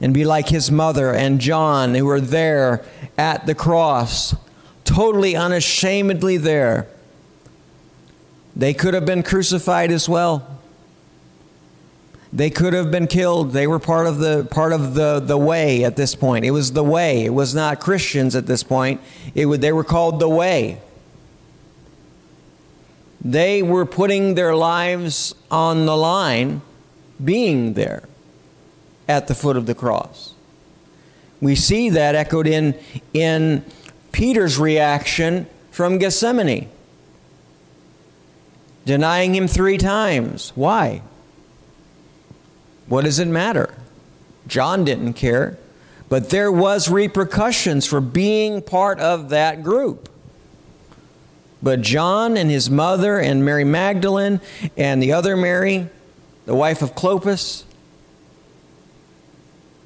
and 0.02 0.12
be 0.12 0.26
like 0.26 0.50
his 0.50 0.70
mother 0.70 1.14
and 1.14 1.40
John, 1.40 1.94
who 1.94 2.04
were 2.04 2.20
there 2.20 2.84
at 3.16 3.46
the 3.46 3.54
cross, 3.54 4.36
totally 4.84 5.34
unashamedly 5.34 6.36
there? 6.36 6.88
They 8.54 8.74
could 8.74 8.92
have 8.92 9.06
been 9.06 9.22
crucified 9.22 9.90
as 9.90 10.10
well. 10.10 10.53
They 12.34 12.50
could 12.50 12.72
have 12.72 12.90
been 12.90 13.06
killed. 13.06 13.52
They 13.52 13.68
were 13.68 13.78
part 13.78 14.08
of 14.08 14.18
the 14.18 14.44
part 14.50 14.72
of 14.72 14.94
the, 14.94 15.20
the 15.20 15.38
way 15.38 15.84
at 15.84 15.94
this 15.94 16.16
point. 16.16 16.44
It 16.44 16.50
was 16.50 16.72
the 16.72 16.82
way. 16.82 17.24
It 17.24 17.32
was 17.32 17.54
not 17.54 17.78
Christians 17.78 18.34
at 18.34 18.46
this 18.46 18.64
point. 18.64 19.00
It 19.36 19.46
would, 19.46 19.60
they 19.60 19.72
were 19.72 19.84
called 19.84 20.18
the 20.18 20.28
way. 20.28 20.80
They 23.22 23.62
were 23.62 23.86
putting 23.86 24.34
their 24.34 24.56
lives 24.56 25.36
on 25.48 25.86
the 25.86 25.96
line 25.96 26.60
being 27.24 27.74
there 27.74 28.02
at 29.06 29.28
the 29.28 29.34
foot 29.36 29.56
of 29.56 29.66
the 29.66 29.74
cross. 29.74 30.34
We 31.40 31.54
see 31.54 31.88
that 31.90 32.16
echoed 32.16 32.48
in 32.48 32.74
in 33.12 33.64
Peter's 34.10 34.58
reaction 34.58 35.46
from 35.70 35.98
Gethsemane 35.98 36.68
denying 38.84 39.36
him 39.36 39.46
three 39.46 39.78
times. 39.78 40.52
Why? 40.56 41.00
What 42.86 43.04
does 43.04 43.18
it 43.18 43.28
matter? 43.28 43.74
John 44.46 44.84
didn't 44.84 45.14
care, 45.14 45.58
but 46.08 46.30
there 46.30 46.52
was 46.52 46.90
repercussions 46.90 47.86
for 47.86 48.00
being 48.00 48.60
part 48.62 49.00
of 49.00 49.30
that 49.30 49.62
group. 49.62 50.08
But 51.62 51.80
John 51.80 52.36
and 52.36 52.50
his 52.50 52.68
mother 52.68 53.18
and 53.18 53.42
Mary 53.42 53.64
Magdalene 53.64 54.40
and 54.76 55.02
the 55.02 55.12
other 55.12 55.34
Mary, 55.34 55.88
the 56.44 56.54
wife 56.54 56.82
of 56.82 56.94
Clopas, 56.94 57.64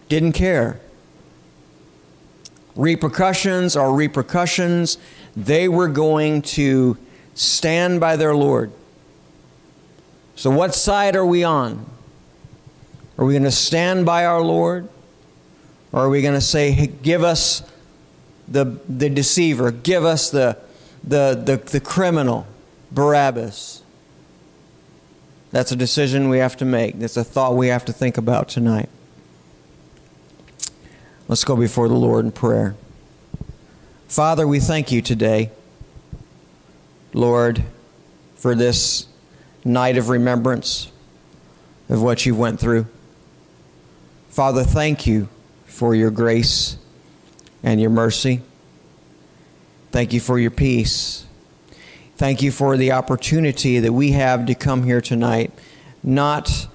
didn't 0.09 0.33
care. 0.33 0.81
Repercussions 2.75 3.77
are 3.77 3.93
repercussions. 3.93 4.99
They 5.37 5.69
were 5.69 5.89
going 5.89 6.43
to 6.43 6.97
stand 7.35 8.01
by 8.01 8.17
their 8.17 8.35
Lord. 8.35 8.73
So, 10.35 10.51
what 10.51 10.75
side 10.75 11.15
are 11.15 11.27
we 11.27 11.45
on? 11.45 11.87
Are 13.19 13.25
we 13.25 13.35
going 13.35 13.43
to 13.43 13.51
stand 13.51 14.07
by 14.07 14.25
our 14.25 14.41
Lord? 14.41 14.89
Or 15.93 16.03
are 16.03 16.09
we 16.09 16.23
going 16.23 16.35
to 16.35 16.41
say, 16.41 16.71
hey, 16.71 16.87
give 16.87 17.25
us 17.25 17.63
the, 18.47 18.79
the 18.89 19.11
deceiver, 19.11 19.71
give 19.73 20.05
us 20.05 20.31
the, 20.31 20.57
the, 21.03 21.35
the, 21.35 21.57
the 21.57 21.81
criminal, 21.81 22.47
Barabbas? 22.93 23.83
That's 25.51 25.73
a 25.73 25.77
decision 25.77 26.29
we 26.29 26.39
have 26.39 26.57
to 26.59 26.65
make. 26.65 26.99
That's 26.99 27.17
a 27.17 27.25
thought 27.25 27.57
we 27.57 27.69
have 27.69 27.85
to 27.87 27.93
think 27.93 28.19
about 28.19 28.49
tonight. 28.49 28.89
Let's 31.27 31.45
go 31.45 31.57
before 31.57 31.89
the 31.89 31.95
Lord 31.95 32.25
in 32.25 32.33
prayer. 32.33 32.77
Father, 34.09 34.47
we 34.47 34.61
thank 34.61 34.93
you 34.93 35.03
today, 35.03 35.51
Lord, 37.13 37.65
for 38.37 38.55
this 38.55 39.07
night 39.65 39.99
of 39.99 40.09
remembrance 40.09 40.91
of 41.89 42.03
what 42.03 42.25
you 42.25 42.35
went 42.35 42.61
through. 42.61 42.87
Father, 44.29 44.63
thank 44.63 45.07
you 45.07 45.29
for 45.65 45.95
your 45.95 46.11
grace 46.11 46.77
and 47.63 47.81
your 47.81 47.91
mercy. 47.91 48.43
Thank 49.91 50.13
you 50.13 50.21
for 50.21 50.39
your 50.39 50.51
peace. 50.51 51.27
Thank 52.17 52.43
you 52.43 52.53
for 52.53 52.77
the 52.77 52.93
opportunity 52.93 53.79
that 53.79 53.93
we 53.93 54.13
have 54.13 54.47
to 54.47 54.55
come 54.55 54.85
here 54.85 55.01
tonight, 55.01 55.53
not 56.03 56.69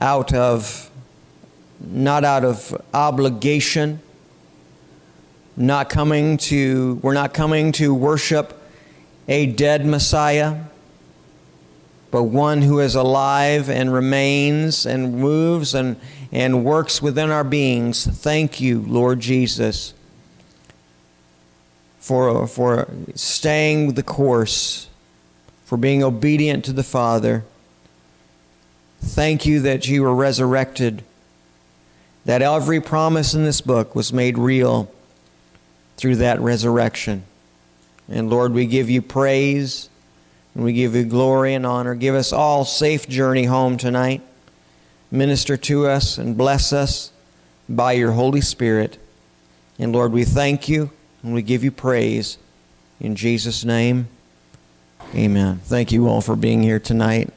out 0.00 0.32
of 0.34 0.90
not 1.80 2.24
out 2.24 2.44
of 2.44 2.80
obligation, 2.92 4.00
not 5.56 5.88
coming 5.88 6.36
to 6.36 7.00
we're 7.02 7.14
not 7.14 7.32
coming 7.32 7.72
to 7.72 7.94
worship 7.94 8.60
a 9.28 9.46
dead 9.46 9.86
Messiah 9.86 10.64
but 12.10 12.24
one 12.24 12.62
who 12.62 12.80
is 12.80 12.94
alive 12.94 13.68
and 13.68 13.92
remains 13.92 14.86
and 14.86 15.18
moves 15.18 15.74
and, 15.74 15.96
and 16.30 16.64
works 16.64 17.00
within 17.00 17.30
our 17.30 17.44
beings. 17.44 18.06
Thank 18.06 18.60
you, 18.60 18.80
Lord 18.80 19.20
Jesus, 19.20 19.94
for, 21.98 22.46
for 22.46 22.88
staying 23.14 23.94
the 23.94 24.02
course, 24.02 24.88
for 25.64 25.76
being 25.76 26.02
obedient 26.02 26.64
to 26.66 26.72
the 26.72 26.82
Father. 26.82 27.44
Thank 29.00 29.46
you 29.46 29.60
that 29.60 29.88
you 29.88 30.02
were 30.02 30.14
resurrected, 30.14 31.02
that 32.24 32.42
every 32.42 32.80
promise 32.80 33.34
in 33.34 33.44
this 33.44 33.60
book 33.60 33.94
was 33.94 34.12
made 34.12 34.36
real 34.36 34.92
through 35.96 36.16
that 36.16 36.40
resurrection. 36.40 37.24
And 38.08 38.30
Lord, 38.30 38.52
we 38.52 38.66
give 38.66 38.88
you 38.88 39.02
praise 39.02 39.88
And 40.58 40.64
we 40.64 40.72
give 40.72 40.96
you 40.96 41.04
glory 41.04 41.54
and 41.54 41.64
honor. 41.64 41.94
Give 41.94 42.16
us 42.16 42.32
all 42.32 42.64
safe 42.64 43.08
journey 43.08 43.44
home 43.44 43.76
tonight. 43.76 44.22
Minister 45.10 45.56
to 45.56 45.86
us 45.86 46.18
and 46.18 46.36
bless 46.36 46.72
us 46.72 47.12
by 47.68 47.92
your 47.92 48.12
Holy 48.12 48.40
Spirit. 48.40 48.98
And 49.78 49.92
Lord, 49.92 50.12
we 50.12 50.24
thank 50.24 50.68
you 50.68 50.90
and 51.22 51.32
we 51.32 51.42
give 51.42 51.64
you 51.64 51.70
praise. 51.70 52.38
In 53.00 53.16
Jesus' 53.16 53.64
name, 53.64 54.08
amen. 55.14 55.60
Thank 55.64 55.92
you 55.92 56.08
all 56.08 56.20
for 56.20 56.36
being 56.36 56.62
here 56.62 56.78
tonight. 56.78 57.32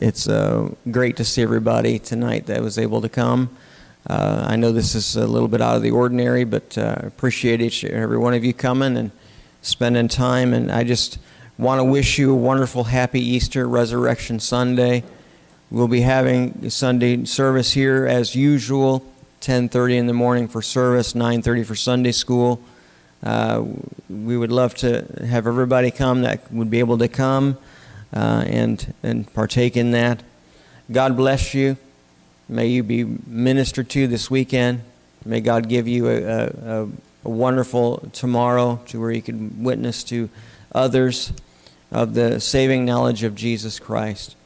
It's 0.00 0.28
uh, 0.28 0.74
great 0.90 1.16
to 1.16 1.24
see 1.24 1.42
everybody 1.42 1.98
tonight 1.98 2.46
that 2.46 2.60
was 2.60 2.78
able 2.78 3.00
to 3.00 3.08
come. 3.08 3.56
Uh, 4.06 4.44
I 4.46 4.56
know 4.56 4.70
this 4.72 4.94
is 4.94 5.16
a 5.16 5.26
little 5.26 5.48
bit 5.48 5.62
out 5.62 5.76
of 5.76 5.82
the 5.82 5.92
ordinary, 5.92 6.44
but 6.44 6.76
uh, 6.76 6.96
appreciate 7.02 7.62
each 7.62 7.84
and 7.84 7.94
every 7.94 8.18
one 8.18 8.34
of 8.34 8.44
you 8.44 8.52
coming 8.52 8.98
and 8.98 9.10
spending 9.62 10.08
time. 10.08 10.52
And 10.52 10.70
I 10.70 10.84
just 10.84 11.18
want 11.56 11.78
to 11.78 11.84
wish 11.84 12.18
you 12.18 12.32
a 12.32 12.36
wonderful, 12.36 12.84
happy 12.84 13.20
Easter, 13.20 13.66
Resurrection 13.66 14.40
Sunday. 14.40 15.04
We'll 15.70 15.88
be 15.88 16.02
having 16.02 16.68
Sunday 16.70 17.24
service 17.24 17.72
here 17.72 18.06
as 18.06 18.34
usual, 18.34 19.02
10:30 19.40 19.96
in 19.96 20.06
the 20.06 20.12
morning 20.12 20.46
for 20.46 20.60
service, 20.60 21.14
9:30 21.14 21.64
for 21.64 21.74
Sunday 21.74 22.12
school. 22.12 22.60
Uh, 23.22 23.64
we 24.10 24.36
would 24.36 24.52
love 24.52 24.74
to 24.76 25.06
have 25.26 25.46
everybody 25.46 25.90
come 25.90 26.20
that 26.22 26.52
would 26.52 26.70
be 26.70 26.80
able 26.80 26.98
to 26.98 27.08
come 27.08 27.56
uh, 28.14 28.44
and 28.46 28.92
and 29.02 29.32
partake 29.32 29.76
in 29.76 29.92
that. 29.92 30.22
God 30.92 31.16
bless 31.16 31.54
you. 31.54 31.78
May 32.46 32.66
you 32.66 32.82
be 32.82 33.04
ministered 33.26 33.88
to 33.90 34.06
this 34.06 34.30
weekend. 34.30 34.82
May 35.24 35.40
God 35.40 35.70
give 35.70 35.88
you 35.88 36.08
a, 36.08 36.22
a, 36.22 36.88
a 37.24 37.28
wonderful 37.28 38.06
tomorrow 38.12 38.80
to 38.88 39.00
where 39.00 39.10
you 39.10 39.22
can 39.22 39.64
witness 39.64 40.04
to 40.04 40.28
others 40.72 41.32
of 41.90 42.12
the 42.12 42.38
saving 42.38 42.84
knowledge 42.84 43.22
of 43.22 43.34
Jesus 43.34 43.80
Christ 43.80 44.36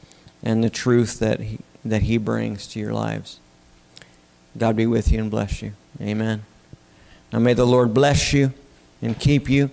and 0.43 0.63
the 0.63 0.69
truth 0.69 1.19
that 1.19 1.39
he, 1.39 1.59
that 1.83 2.03
he 2.03 2.17
brings 2.17 2.67
to 2.67 2.79
your 2.79 2.93
lives. 2.93 3.39
God 4.57 4.75
be 4.75 4.85
with 4.85 5.11
you 5.11 5.19
and 5.19 5.31
bless 5.31 5.61
you. 5.61 5.73
Amen. 6.01 6.43
Now 7.31 7.39
may 7.39 7.53
the 7.53 7.65
Lord 7.65 7.93
bless 7.93 8.33
you 8.33 8.53
and 9.01 9.19
keep 9.19 9.49
you. 9.49 9.69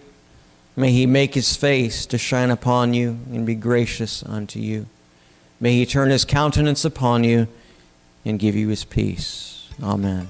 May 0.77 0.93
he 0.93 1.07
make 1.07 1.35
his 1.35 1.57
face 1.57 2.05
to 2.07 2.19
shine 2.19 2.51
upon 2.51 2.93
you 2.93 3.19
and 3.33 3.47
be 3.47 3.55
gracious 3.55 4.23
unto 4.23 4.61
you. 4.61 4.87
May 5.59 5.73
he 5.73 5.87
turn 5.87 6.11
his 6.11 6.25
countenance 6.25 6.85
upon 6.85 7.25
you 7.25 7.49
and 8.25 8.39
give 8.39 8.55
you 8.55 8.69
his 8.69 8.85
peace. 8.85 9.69
Amen. 9.83 10.29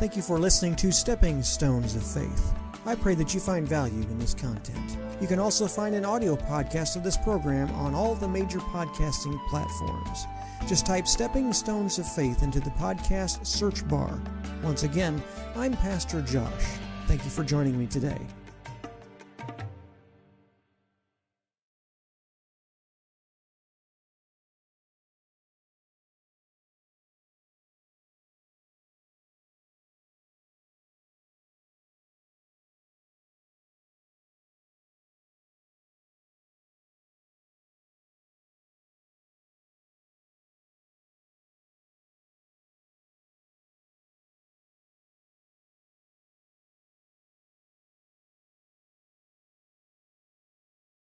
Thank 0.00 0.16
you 0.16 0.22
for 0.22 0.38
listening 0.38 0.76
to 0.76 0.90
Stepping 0.90 1.42
Stones 1.42 1.94
of 1.94 2.02
Faith. 2.02 2.54
I 2.86 2.94
pray 2.94 3.14
that 3.16 3.34
you 3.34 3.38
find 3.38 3.68
value 3.68 4.00
in 4.00 4.18
this 4.18 4.32
content. 4.32 4.96
You 5.20 5.26
can 5.26 5.38
also 5.38 5.66
find 5.66 5.94
an 5.94 6.06
audio 6.06 6.36
podcast 6.36 6.96
of 6.96 7.04
this 7.04 7.18
program 7.18 7.70
on 7.72 7.94
all 7.94 8.14
the 8.14 8.26
major 8.26 8.60
podcasting 8.60 9.38
platforms. 9.50 10.24
Just 10.66 10.86
type 10.86 11.06
Stepping 11.06 11.52
Stones 11.52 11.98
of 11.98 12.10
Faith 12.10 12.42
into 12.42 12.60
the 12.60 12.70
podcast 12.70 13.44
search 13.44 13.86
bar. 13.88 14.18
Once 14.62 14.84
again, 14.84 15.22
I'm 15.54 15.74
Pastor 15.74 16.22
Josh. 16.22 16.64
Thank 17.06 17.22
you 17.22 17.30
for 17.30 17.44
joining 17.44 17.78
me 17.78 17.86
today. 17.86 18.26